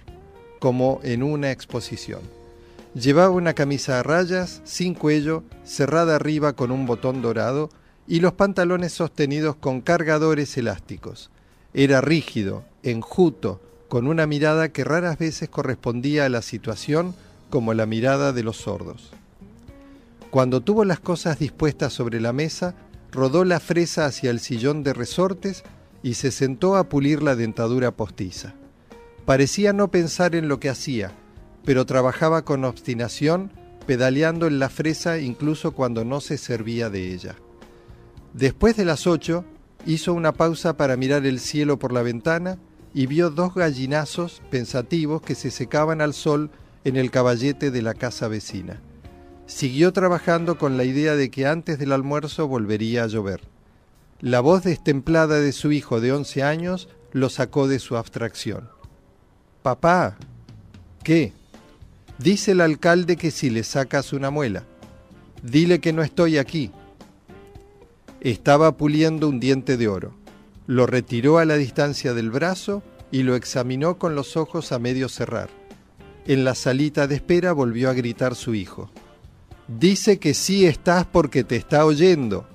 [0.59, 2.21] como en una exposición.
[2.93, 7.69] Llevaba una camisa a rayas, sin cuello, cerrada arriba con un botón dorado
[8.07, 11.29] y los pantalones sostenidos con cargadores elásticos.
[11.73, 17.13] Era rígido, enjuto, con una mirada que raras veces correspondía a la situación
[17.51, 19.11] como la mirada de los sordos.
[20.31, 22.73] Cuando tuvo las cosas dispuestas sobre la mesa,
[23.11, 25.63] rodó la fresa hacia el sillón de resortes
[26.01, 28.55] y se sentó a pulir la dentadura postiza.
[29.25, 31.11] Parecía no pensar en lo que hacía,
[31.63, 33.51] pero trabajaba con obstinación,
[33.85, 37.35] pedaleando en la fresa incluso cuando no se servía de ella.
[38.33, 39.45] Después de las ocho,
[39.85, 42.57] hizo una pausa para mirar el cielo por la ventana
[42.93, 46.49] y vio dos gallinazos pensativos que se secaban al sol
[46.83, 48.81] en el caballete de la casa vecina.
[49.45, 53.41] Siguió trabajando con la idea de que antes del almuerzo volvería a llover.
[54.19, 58.69] La voz destemplada de su hijo de once años lo sacó de su abstracción.
[59.61, 60.17] Papá,
[61.03, 61.33] ¿qué?
[62.17, 64.63] Dice el alcalde que si le sacas una muela.
[65.43, 66.71] Dile que no estoy aquí.
[68.21, 70.13] Estaba puliendo un diente de oro.
[70.67, 75.09] Lo retiró a la distancia del brazo y lo examinó con los ojos a medio
[75.09, 75.60] cerrar.
[76.27, 78.89] En la salita de espera volvió a gritar su hijo.
[79.67, 82.47] Dice que sí estás porque te está oyendo.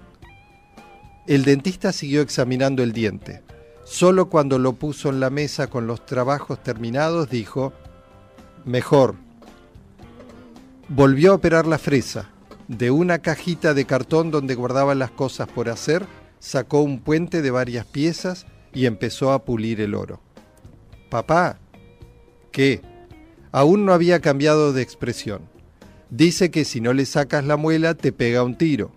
[1.27, 3.43] El dentista siguió examinando el diente.
[3.85, 7.73] Solo cuando lo puso en la mesa con los trabajos terminados dijo,
[8.65, 9.17] mejor.
[10.89, 12.31] Volvió a operar la fresa.
[12.69, 16.05] De una cajita de cartón donde guardaba las cosas por hacer,
[16.39, 20.21] sacó un puente de varias piezas y empezó a pulir el oro.
[21.09, 21.59] Papá,
[22.53, 22.83] ¿qué?
[23.57, 25.41] Aún no había cambiado de expresión.
[26.11, 28.93] Dice que si no le sacas la muela te pega un tiro.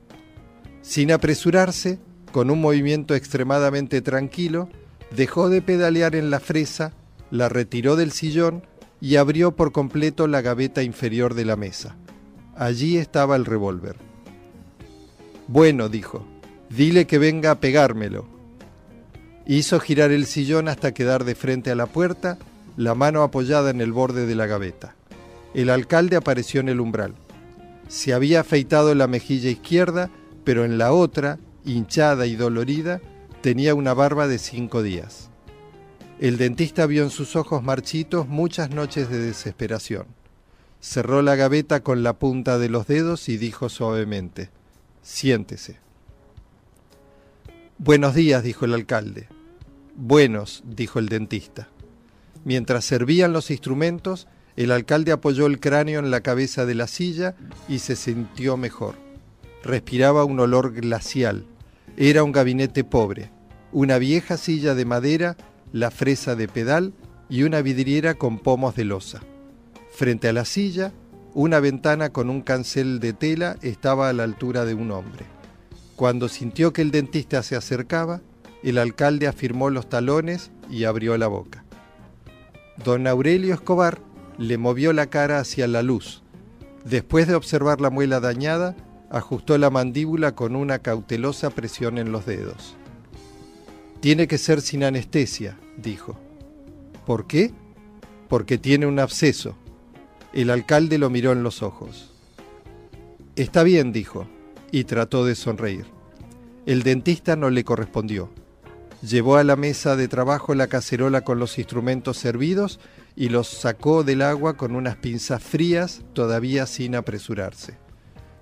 [0.82, 1.97] Sin apresurarse,
[2.34, 4.68] con un movimiento extremadamente tranquilo,
[5.16, 6.91] dejó de pedalear en la fresa,
[7.32, 8.64] la retiró del sillón
[8.99, 11.95] y abrió por completo la gaveta inferior de la mesa.
[12.57, 13.95] Allí estaba el revólver.
[15.47, 16.28] Bueno, dijo,
[16.70, 18.28] dile que venga a pegármelo.
[19.45, 22.38] Hizo girar el sillón hasta quedar de frente a la puerta,
[22.80, 24.96] la mano apoyada en el borde de la gaveta.
[25.54, 27.14] El alcalde apareció en el umbral.
[27.90, 30.10] Se había afeitado la mejilla izquierda,
[30.46, 33.02] pero en la otra, hinchada y dolorida,
[33.42, 35.30] tenía una barba de cinco días.
[36.22, 40.06] El dentista vio en sus ojos marchitos muchas noches de desesperación.
[40.80, 44.52] Cerró la gaveta con la punta de los dedos y dijo suavemente,
[45.02, 45.80] siéntese.
[47.78, 49.28] Buenos días, dijo el alcalde.
[49.98, 51.68] Buenos, dijo el dentista.
[52.46, 57.36] Mientras servían los instrumentos, el alcalde apoyó el cráneo en la cabeza de la silla
[57.68, 58.96] y se sintió mejor.
[59.64, 61.46] Respiraba un olor glacial,
[61.98, 63.32] era un gabinete pobre,
[63.72, 65.38] una vieja silla de madera,
[65.72, 66.94] la fresa de pedal
[67.30, 69.22] y una vidriera con pomos de losa.
[69.92, 70.94] Frente a la silla,
[71.34, 75.26] una ventana con un cancel de tela estaba a la altura de un hombre.
[75.96, 78.22] Cuando sintió que el dentista se acercaba,
[78.64, 81.64] el alcalde afirmó los talones y abrió la boca.
[82.84, 84.00] Don Aurelio Escobar
[84.38, 86.24] le movió la cara hacia la luz.
[86.86, 88.76] Después de observar la muela dañada,
[89.10, 92.76] ajustó la mandíbula con una cautelosa presión en los dedos.
[94.00, 96.18] Tiene que ser sin anestesia, dijo.
[97.06, 97.52] ¿Por qué?
[98.30, 99.56] Porque tiene un absceso.
[100.32, 102.14] El alcalde lo miró en los ojos.
[103.36, 104.26] Está bien, dijo,
[104.72, 105.86] y trató de sonreír.
[106.66, 108.30] El dentista no le correspondió.
[109.02, 112.80] Llevó a la mesa de trabajo la cacerola con los instrumentos servidos
[113.16, 117.78] y los sacó del agua con unas pinzas frías, todavía sin apresurarse.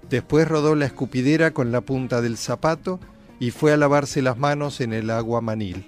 [0.10, 3.00] Después rodó la escupidera con la punta del zapato
[3.40, 5.86] y fue a lavarse las manos en el agua manil.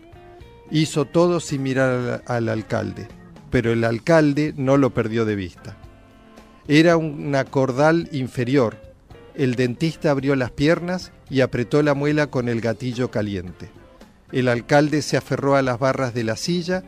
[0.70, 3.08] Hizo todo sin mirar al, alcalde,
[3.50, 5.78] pero el alcalde no lo perdió de vista.
[6.68, 8.78] Era una cordal inferior.
[9.34, 13.72] El dentista abrió las piernas y apretó la muela con el gatillo caliente.
[14.32, 16.84] El alcalde se aferró a las barras de la silla,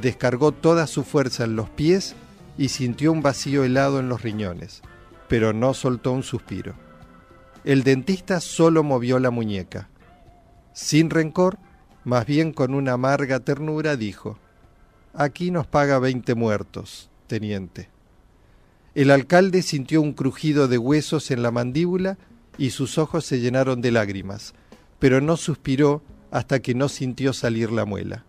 [0.00, 2.14] descargó toda su fuerza en los pies
[2.58, 4.82] y sintió un vacío helado en los riñones
[5.28, 6.74] pero no soltó un suspiro.
[7.64, 9.88] El dentista solo movió la muñeca.
[10.72, 11.58] Sin rencor,
[12.04, 14.38] más bien con una amarga ternura, dijo,
[15.14, 17.88] Aquí nos paga veinte muertos, teniente.
[18.94, 22.18] El alcalde sintió un crujido de huesos en la mandíbula
[22.58, 24.54] y sus ojos se llenaron de lágrimas,
[24.98, 28.24] pero no suspiró hasta que no sintió salir la muela.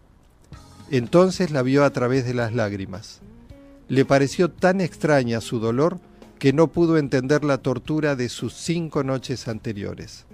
[0.90, 3.22] Entonces la vio a través de las lágrimas.
[3.90, 6.00] Le pareció tan extraña su dolor
[6.40, 10.26] que no pudo entender la tortura de sus cinco noches anteriores.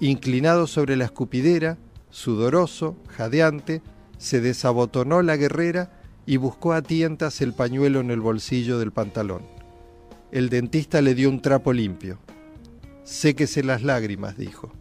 [0.00, 1.78] Inclinado sobre la escupidera,
[2.10, 3.82] sudoroso, jadeante,
[4.18, 9.42] se desabotonó la guerrera y buscó a tientas el pañuelo en el bolsillo del pantalón.
[10.32, 12.18] El dentista le dio un trapo limpio.
[13.04, 14.72] Séquese las lágrimas, dijo.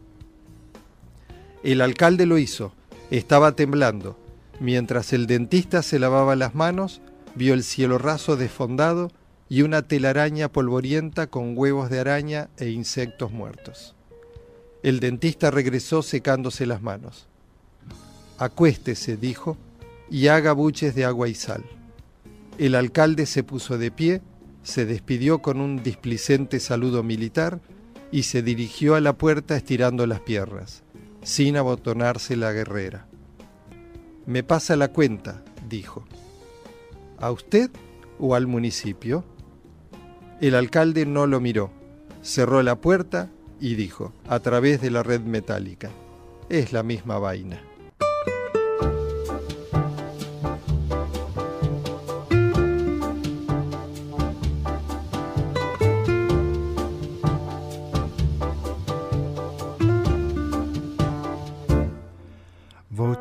[1.63, 2.73] El alcalde lo hizo.
[3.09, 4.17] Estaba temblando.
[4.59, 7.01] Mientras el dentista se lavaba las manos,
[7.35, 9.11] vio el cielo raso desfondado
[9.49, 13.95] y una telaraña polvorienta con huevos de araña e insectos muertos.
[14.83, 17.27] El dentista regresó secándose las manos.
[18.37, 19.57] Acuéstese, dijo,
[20.09, 21.63] y haga buches de agua y sal.
[22.57, 24.21] El alcalde se puso de pie,
[24.63, 27.61] se despidió con un displicente saludo militar
[28.11, 30.82] y se dirigió a la puerta estirando las piernas,
[31.23, 33.07] sin abotonarse la guerrera.
[34.25, 36.05] Me pasa la cuenta, dijo.
[37.17, 37.71] ¿A usted
[38.19, 39.23] o al municipio?
[40.41, 41.71] El alcalde no lo miró,
[42.21, 45.89] cerró la puerta y dijo, a través de la red metálica,
[46.49, 47.61] es la misma vaina.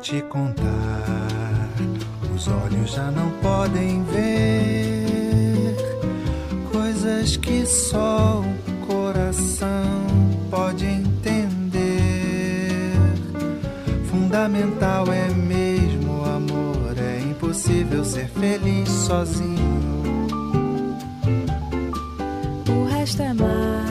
[0.03, 1.71] Te contar,
[2.35, 5.77] os olhos já não podem ver
[6.69, 9.85] coisas que só o coração
[10.51, 11.85] pode entender.
[14.11, 20.27] Fundamental é mesmo o amor, é impossível ser feliz sozinho.
[22.67, 23.85] O resto é mar,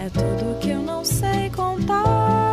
[0.00, 2.49] é tudo que eu não sei contar.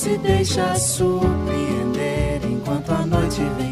[0.00, 3.69] Se deixa surpreender enquanto a noite vem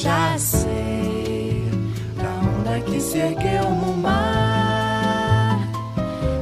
[0.00, 1.68] já sei
[2.16, 5.58] da onda que se ergueu no mar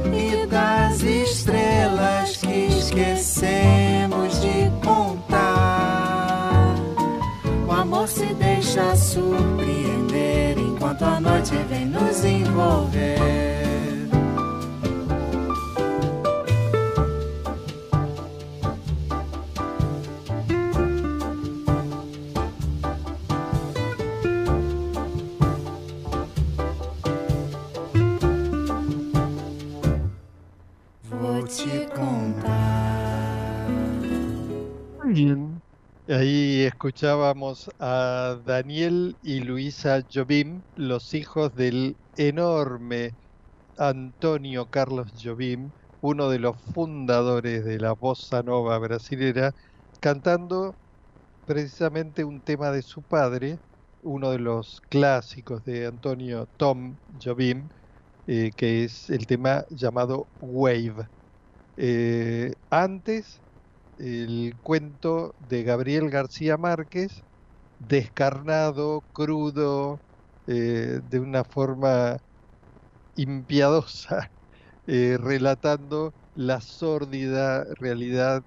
[0.05, 6.73] e das estrelas que esquecemos de contar.
[7.67, 13.58] O amor se deixa surpreender enquanto a noite vem nos envolver.
[36.07, 43.17] Ahí escuchábamos a Daniel y Luisa Jobim, los hijos del enorme
[43.77, 49.53] Antonio Carlos Jobim, uno de los fundadores de la bossa nova brasilera,
[50.01, 50.77] cantando
[51.45, 53.59] precisamente un tema de su padre,
[54.01, 57.69] uno de los clásicos de Antonio Tom Jobim,
[58.27, 61.09] eh, que es el tema llamado Wave.
[61.77, 63.41] Eh, antes,
[63.99, 67.23] el cuento de Gabriel García Márquez,
[67.79, 70.01] descarnado, crudo,
[70.47, 72.17] eh, de una forma
[73.15, 74.31] impiadosa,
[74.87, 78.43] eh, relatando la sórdida realidad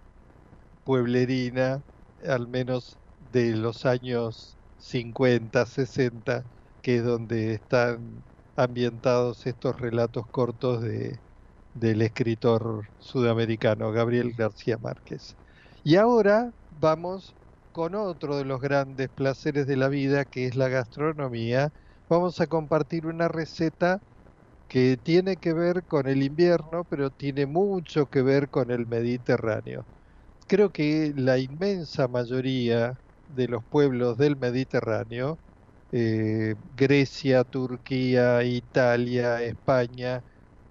[0.84, 1.82] pueblerina,
[2.24, 6.44] al menos de los años 50, 60,
[6.82, 8.24] que es donde están
[8.56, 11.20] ambientados estos relatos cortos de,
[11.72, 15.36] del escritor sudamericano Gabriel García Márquez.
[15.82, 17.36] Y ahora vamos
[17.72, 21.72] con otro de los grandes placeres de la vida, que es la gastronomía.
[22.08, 24.02] Vamos a compartir una receta
[24.68, 29.88] que tiene que ver con el invierno, pero tiene mucho que ver con el Mediterráneo.
[30.46, 35.40] Creo que la inmensa mayoría de los pueblos del Mediterráneo,
[35.90, 40.24] eh, Grecia, Turquía, Italia, España,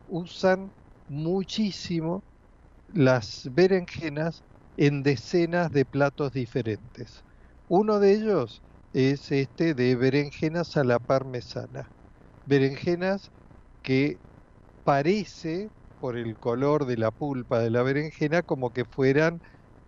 [0.08, 0.74] usan
[1.12, 2.24] muchísimo
[2.88, 4.43] las berenjenas
[4.78, 7.24] en decenas de platos diferentes.
[7.68, 11.91] Uno de ellos es este de berenjenas a la parmesana.
[12.45, 13.32] Berenjenas
[13.84, 14.20] que
[14.84, 19.39] parece, por el color de la pulpa de la berenjena, como que fueran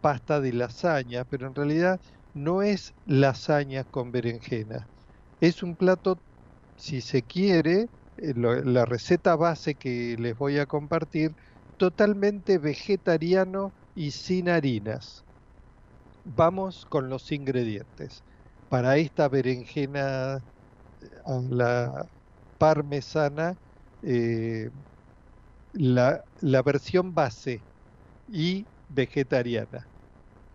[0.02, 2.00] pasta de lasaña, pero en realidad
[2.34, 4.90] no es lasaña con berenjena.
[5.40, 6.22] Es un plato,
[6.76, 7.88] si se quiere,
[8.18, 11.36] eh, la receta base que les voy a compartir,
[11.78, 15.26] totalmente vegetariano y sin harinas.
[16.24, 18.24] Vamos con los ingredientes.
[18.68, 20.36] Para esta berenjena
[21.26, 22.06] a la
[22.58, 23.58] parmesana,
[24.02, 24.72] eh,
[25.72, 27.66] la, la versión base
[28.28, 29.90] y vegetariana.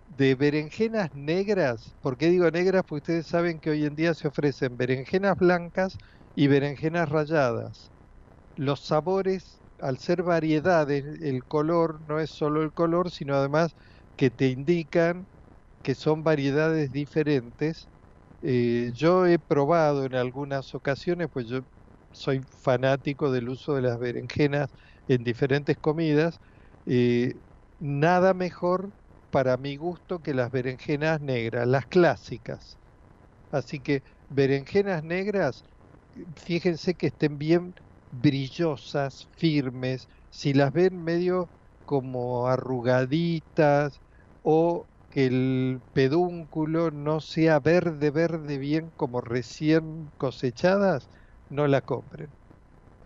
[0.06, 2.82] De berenjenas negras, ¿por qué digo negras?
[2.86, 5.98] Porque ustedes saben que hoy en día se ofrecen berenjenas blancas
[6.38, 7.92] y berenjenas ralladas.
[8.56, 13.74] Los sabores, al ser variedades, el color no es solo el color, sino además
[14.16, 15.28] que te indican
[15.82, 17.90] que son variedades diferentes.
[18.42, 21.60] Eh, yo he probado en algunas ocasiones, pues yo
[22.12, 24.70] soy fanático del uso de las berenjenas
[25.08, 26.40] en diferentes comidas.
[26.86, 27.34] Eh,
[27.78, 28.92] nada mejor
[29.30, 32.78] para mi gusto que las berenjenas negras, las clásicas.
[33.50, 35.64] Así que berenjenas negras,
[36.36, 37.74] fíjense que estén bien
[38.10, 40.08] brillosas, firmes.
[40.30, 41.50] Si las ven medio
[41.84, 44.00] como arrugaditas
[44.42, 51.08] o que el pedúnculo no sea verde, verde bien como recién cosechadas,
[51.48, 52.34] no la compren.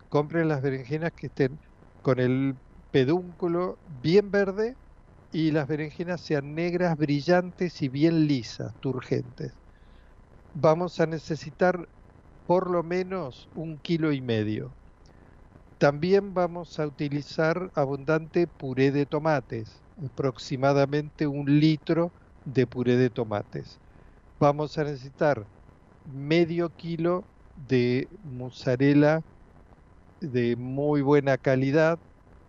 [0.09, 1.59] Compren las berenjenas que estén
[2.01, 2.59] con el
[2.91, 4.77] pedúnculo bien verde
[5.31, 9.53] y las berenjenas sean negras, brillantes y bien lisas, turgentes.
[10.53, 11.87] Vamos a necesitar
[12.45, 14.77] por lo menos un kilo y medio.
[15.77, 22.13] También vamos a utilizar abundante puré de tomates, aproximadamente un litro
[22.43, 23.81] de puré de tomates.
[24.39, 25.47] Vamos a necesitar
[26.05, 29.21] medio kilo de mozzarella
[30.19, 31.99] de muy buena calidad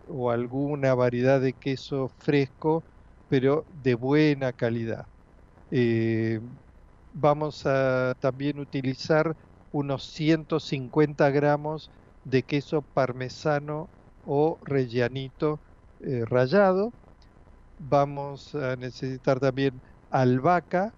[0.07, 2.85] o alguna variedad de queso fresco,
[3.27, 5.07] pero de buena calidad.
[5.71, 6.39] Eh,
[7.11, 9.35] vamos a también utilizar
[9.81, 11.91] unos 150 gramos
[12.23, 13.91] de queso parmesano
[14.23, 15.61] o rellanito
[15.99, 16.93] eh, rallado.
[17.77, 20.95] Vamos a necesitar también albahaca,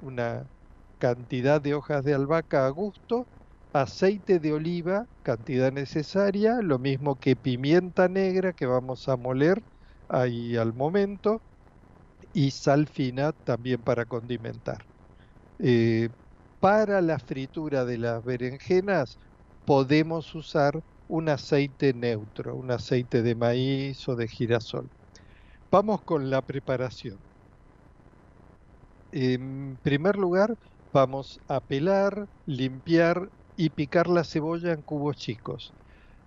[0.00, 0.50] una
[0.98, 3.28] cantidad de hojas de albahaca a gusto
[3.72, 9.62] aceite de oliva, cantidad necesaria, lo mismo que pimienta negra que vamos a moler
[10.08, 11.44] ahí al momento,
[12.32, 14.78] y sal fina también para condimentar.
[15.58, 16.10] Eh,
[16.60, 19.18] para la fritura de las berenjenas
[19.64, 24.90] podemos usar un aceite neutro, un aceite de maíz o de girasol.
[25.70, 27.18] Vamos con la preparación.
[29.12, 30.56] En primer lugar,
[30.92, 35.74] vamos a pelar, limpiar y picar la cebolla en cubos chicos.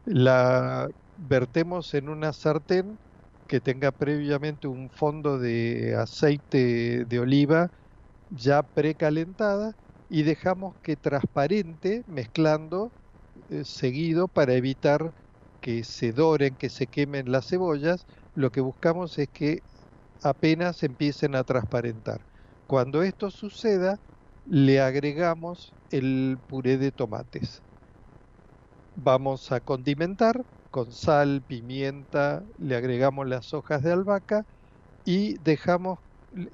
[0.06, 3.00] La vertemos en una sartén
[3.48, 7.72] que tenga previamente un fondo de aceite de oliva
[8.30, 9.76] ya precalentada
[10.12, 12.94] y dejamos que transparente mezclando
[13.50, 15.14] eh, seguido para evitar
[15.62, 18.08] que se doren, que se quemen las cebollas.
[18.34, 19.64] Lo que buscamos es que
[20.22, 22.28] apenas empiecen a transparentar.
[22.68, 24.00] Cuando esto suceda,
[24.46, 27.64] le agregamos el puré de tomates.
[28.96, 34.46] Vamos a condimentar con sal, pimienta, le agregamos las hojas de albahaca
[35.06, 36.00] y dejamos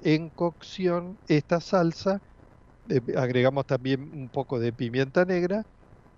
[0.02, 2.22] en cocción esta salsa.
[2.88, 5.64] Eh, agregamos también un poco de pimienta negra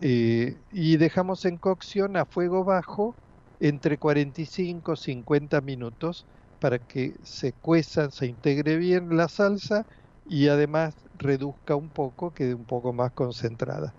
[0.01, 3.17] eh, y dejamos en cocción a fuego bajo
[3.61, 6.27] entre 45 y 50 minutos
[6.59, 9.85] para que se cueza, se integre bien la salsa
[10.25, 13.95] y además reduzca un poco, quede un poco más concentrada.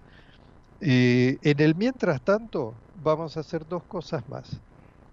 [0.80, 4.61] Eh, en el mientras tanto, vamos a hacer dos cosas más.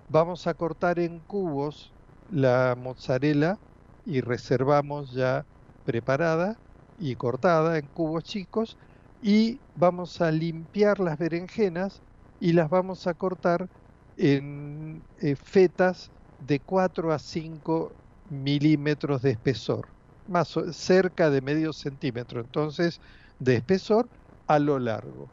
[0.08, 1.94] Vamos a cortar en cubos
[2.28, 3.56] la mozzarella
[4.04, 5.46] y reservamos ya
[5.84, 6.60] preparada
[6.98, 8.76] y cortada en cubos chicos
[9.20, 12.02] y vamos a limpiar las berenjenas
[12.38, 13.68] y las vamos a cortar
[14.16, 17.96] en eh, fetas de 4 a 5
[18.28, 19.88] milímetros de espesor
[20.26, 22.98] más cerca de medio centímetro, entonces
[23.38, 24.10] de espesor
[24.46, 25.32] a lo largo.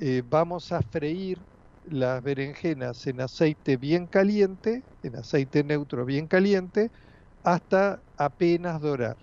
[0.00, 1.38] Eh, vamos a freír
[1.82, 6.90] las berenjenas en aceite bien caliente, en aceite neutro bien caliente,
[7.42, 9.16] hasta apenas dorar.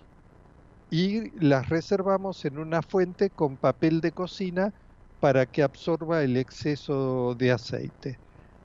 [0.90, 4.72] Y las reservamos en una fuente con papel de cocina
[5.18, 8.20] para que absorba el exceso de aceite.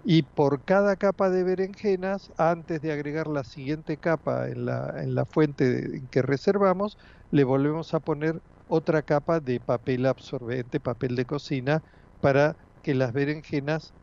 [0.06, 5.16] y por cada capa de berenjenas, antes de agregar la siguiente capa en la, en
[5.16, 6.98] la fuente en que reservamos,
[7.32, 11.84] le volvemos a poner otra capa de papel absorbente, papel de cocina,
[12.20, 13.94] para que las berenjenas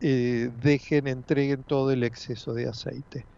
[0.00, 3.28] eh, dejen, entreguen todo el exceso de aceite.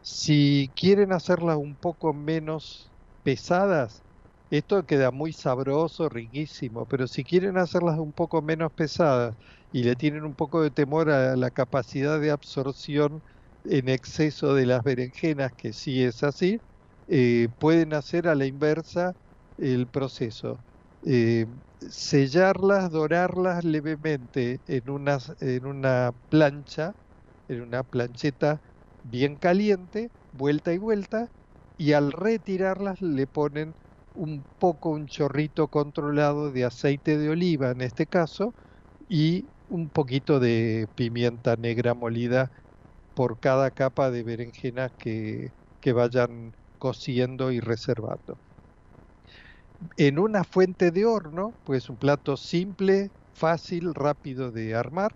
[0.00, 2.87] Si quieren hacerlas un poco menos
[3.28, 4.04] pesadas,
[4.50, 9.36] esto queda muy sabroso, riquísimo, pero si quieren hacerlas un poco menos pesadas
[9.70, 13.22] y le tienen un poco de temor a la capacidad de absorción
[13.64, 16.58] en exceso de las berenjenas, que sí es así,
[17.06, 19.12] eh, pueden hacer a la inversa
[19.58, 20.64] el proceso.
[21.02, 21.46] Eh,
[21.80, 26.94] sellarlas, dorarlas levemente en una, en una plancha,
[27.48, 28.60] en una plancheta
[29.02, 31.28] bien caliente, vuelta y vuelta,
[31.78, 33.74] y al retirarlas le ponen
[34.12, 38.54] un poco, un chorrito controlado de aceite de oliva en este caso,
[39.08, 42.50] y un poquito de pimienta negra molida
[43.14, 45.50] por cada capa de berenjena que,
[45.80, 48.40] que vayan cociendo y reservando.
[49.96, 55.12] En una fuente de horno, pues un plato simple, fácil, rápido de armar.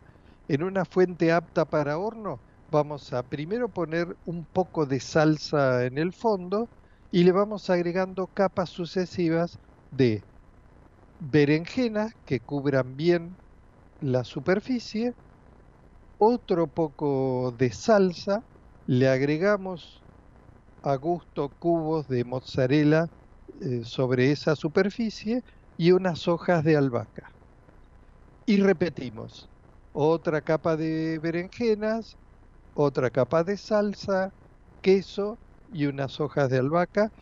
[0.48, 2.42] En una fuente apta para horno,
[2.72, 6.70] vamos a primero poner un poco de salsa en el fondo
[7.10, 9.60] y le vamos agregando capas sucesivas
[9.90, 10.26] de
[11.18, 13.38] berenjenas que cubran bien
[14.00, 15.14] la superficie,
[16.18, 18.40] otro poco de salsa,
[18.86, 20.04] le agregamos
[20.82, 23.08] a gusto cubos de mozzarella
[23.60, 25.42] eh, sobre esa superficie
[25.76, 27.28] y unas hojas de albahaca.
[28.46, 29.50] Y repetimos,
[29.92, 32.18] otra capa de berenjenas,
[32.74, 34.34] otra capa de salsa,
[34.80, 37.12] queso y unas hojas de albahaca.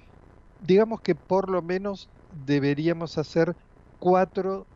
[0.59, 3.57] Digamos que por lo menos deberíamos hacer
[3.99, 4.69] cuatro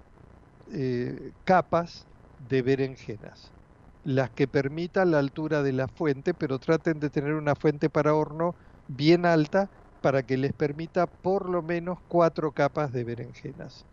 [0.67, 2.09] eh, capas
[2.39, 3.55] de berenjenas,
[4.03, 8.15] las que permitan la altura de la fuente, pero traten de tener una fuente para
[8.15, 8.57] horno
[8.87, 9.71] bien alta
[10.01, 13.87] para que les permita por lo menos cuatro capas de berenjenas.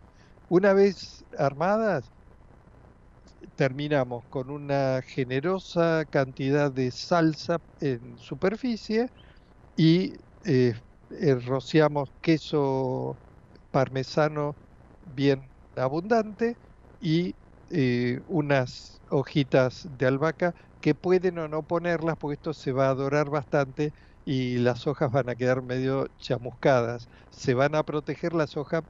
[0.47, 2.11] Una vez armadas,
[3.56, 9.08] terminamos con una generosa cantidad de salsa en superficie
[9.76, 10.14] y
[10.44, 10.76] eh,
[11.10, 13.20] eh, rociamos queso
[13.72, 14.58] parmesano
[15.04, 16.58] bien abundante
[17.00, 17.36] y
[17.70, 22.96] eh, unas hojitas de albahaca que pueden o no ponerlas porque esto se va a
[22.96, 23.94] dorar bastante
[24.26, 27.08] y las hojas van a quedar medio chamuscadas.
[27.30, 28.84] Se van a proteger las hojas,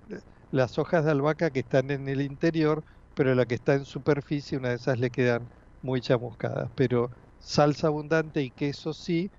[0.49, 2.83] las hojas de albahaca que están en el interior,
[3.13, 5.49] pero la que está en superficie, una de esas le quedan
[5.81, 6.71] muy chamuscadas.
[6.75, 7.09] Pero
[7.39, 9.31] salsa abundante y queso sí,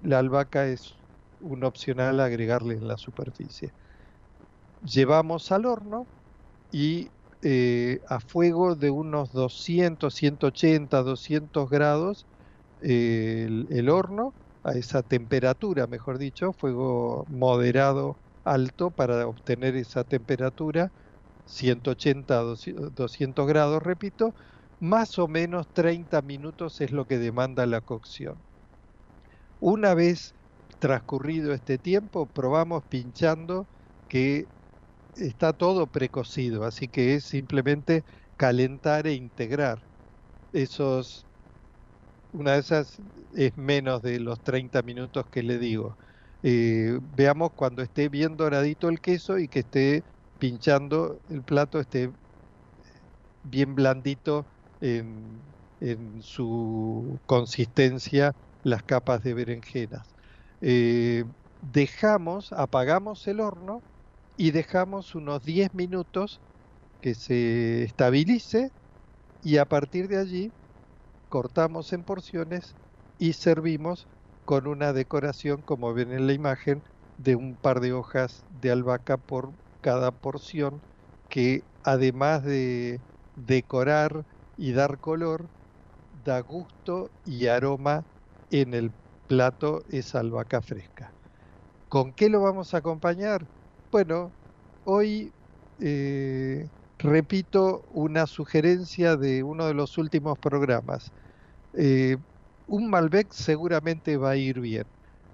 [0.00, 0.98] la albahaca es
[1.40, 3.72] un opcional agregarle en la superficie.
[4.80, 6.08] Llevamos al horno
[6.70, 7.12] y
[7.42, 12.26] eh, a fuego de unos 200, 180, 200 grados
[12.80, 20.90] el horno a esa temperatura, mejor dicho, fuego moderado alto para obtener esa temperatura,
[21.46, 24.34] 180 200 grados, repito,
[24.80, 28.36] más o menos 30 minutos es lo que demanda la cocción.
[29.60, 30.34] Una vez
[30.78, 33.66] transcurrido este tiempo, probamos pinchando
[34.08, 34.46] que
[35.16, 38.04] está todo precocido, así que es simplemente
[38.36, 39.78] calentar e integrar
[40.52, 41.26] esos
[42.32, 43.00] una de esas
[43.34, 45.96] es menos de los 30 minutos que le digo.
[46.42, 50.04] Eh, veamos cuando esté bien doradito el queso y que esté
[50.44, 52.10] pinchando el plato, esté
[53.44, 54.44] bien blandito
[54.78, 55.40] en,
[56.20, 58.32] su consistencia
[58.62, 60.06] las capas de berenjenas.
[60.60, 61.24] Eh,
[61.62, 63.80] dejamos, apagamos el horno
[64.36, 66.40] y dejamos unos 10 minutos
[67.00, 68.68] que se estabilice
[69.42, 70.52] y a partir de allí
[71.30, 72.76] cortamos en porciones
[73.16, 74.08] y servimos
[74.44, 76.82] con una decoración, como ven en la imagen,
[77.16, 79.54] de un par de hojas de albahaca por
[79.84, 80.80] cada porción,
[81.28, 83.02] que además de
[83.34, 84.24] decorar
[84.56, 85.50] y dar color,
[86.24, 88.06] da gusto y aroma
[88.48, 88.92] en el
[89.26, 91.14] plato esa albahaca fresca.
[91.88, 93.46] ¿Con qué lo vamos a acompañar?
[93.92, 94.32] Bueno,
[94.84, 95.34] hoy
[95.80, 101.12] eh, repito una sugerencia de uno de los últimos programas.
[101.74, 102.16] Eh,
[102.66, 104.86] un Malbec seguramente va a ir bien,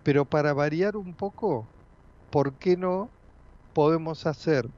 [0.02, 1.70] pero para variar un poco,
[2.30, 3.12] ¿por qué no
[3.72, 4.68] podemos hacer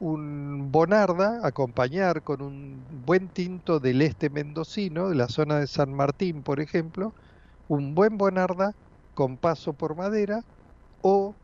[0.00, 5.94] un Bonarda, acompañar con un buen tinto del este mendocino, de la zona de San
[5.94, 7.12] Martín, por ejemplo,
[7.68, 8.74] un buen Bonarda
[9.14, 10.42] con paso por madera
[11.02, 11.34] o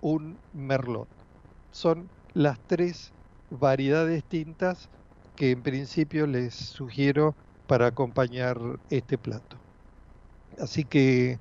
[0.00, 1.08] un Merlot.
[1.70, 3.12] Son las tres
[3.50, 4.88] variedades tintas
[5.36, 7.34] que en principio les sugiero
[7.66, 8.58] para acompañar
[8.90, 9.56] este plato.
[10.58, 11.38] Así que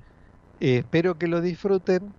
[0.59, 2.13] eh, espero que lo disfruten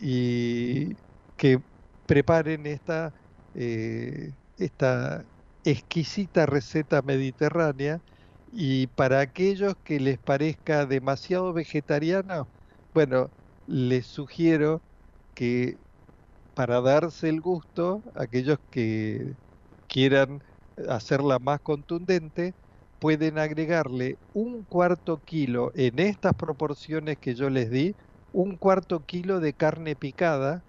[0.00, 0.96] y
[1.36, 1.60] que
[2.06, 3.14] preparen esta,
[3.54, 5.26] eh, esta
[5.64, 8.02] exquisita receta mediterránea
[8.46, 12.50] y para aquellos que les parezca demasiado vegetariano,
[12.92, 13.32] bueno,
[13.66, 14.84] les sugiero
[15.34, 15.80] que
[16.54, 19.36] para darse el gusto, aquellos que
[19.86, 20.40] quieran
[20.88, 22.54] hacerla más contundente,
[22.98, 27.96] pueden agregarle un cuarto kilo en estas proporciones que yo les di,
[28.32, 30.64] un cuarto kilo de carne picada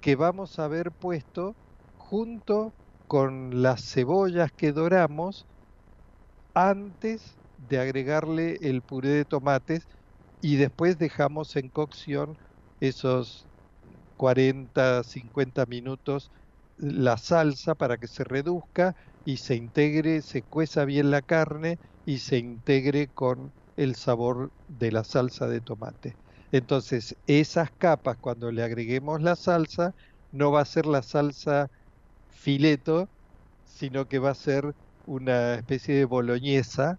[0.00, 1.56] que vamos a haber puesto
[1.96, 2.74] junto
[3.06, 5.46] con las cebollas que doramos
[6.54, 9.88] antes de agregarle el puré de tomates
[10.40, 12.36] y después dejamos en cocción
[12.80, 13.48] esos
[14.16, 16.32] 40, 50 minutos
[16.76, 18.94] la salsa para que se reduzca
[19.24, 24.92] y se integre, se cueza bien la carne y se integre con el sabor de
[24.92, 26.18] la salsa de tomate.
[26.52, 29.94] Entonces, esas capas, cuando le agreguemos la salsa,
[30.32, 31.70] no va a ser la salsa
[32.28, 33.08] fileto,
[33.64, 34.74] sino que va a ser
[35.06, 36.98] una especie de boloñesa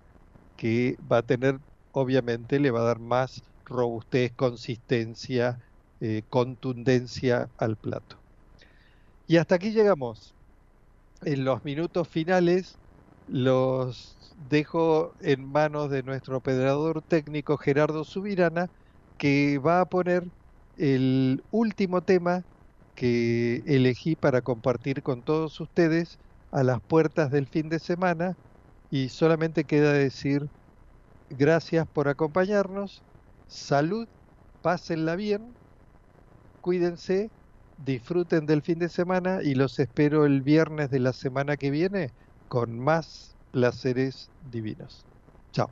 [0.55, 1.59] que va a tener,
[1.91, 5.59] obviamente, le va a dar más robustez, consistencia,
[5.99, 8.23] eh, contundencia al plato.
[9.27, 10.35] Y hasta aquí llegamos.
[11.23, 12.79] En los minutos finales
[13.27, 18.69] los dejo en manos de nuestro operador técnico Gerardo Subirana,
[19.21, 20.23] que va a poner
[20.77, 22.43] el último tema
[22.95, 26.17] que elegí para compartir con todos ustedes
[26.49, 28.35] a las puertas del fin de semana
[28.89, 30.49] y solamente queda decir
[31.29, 33.03] gracias por acompañarnos,
[33.45, 34.07] salud,
[34.63, 35.53] pásenla bien,
[36.59, 37.29] cuídense,
[37.77, 42.09] disfruten del fin de semana y los espero el viernes de la semana que viene
[42.47, 45.05] con más placeres divinos.
[45.51, 45.69] Chao.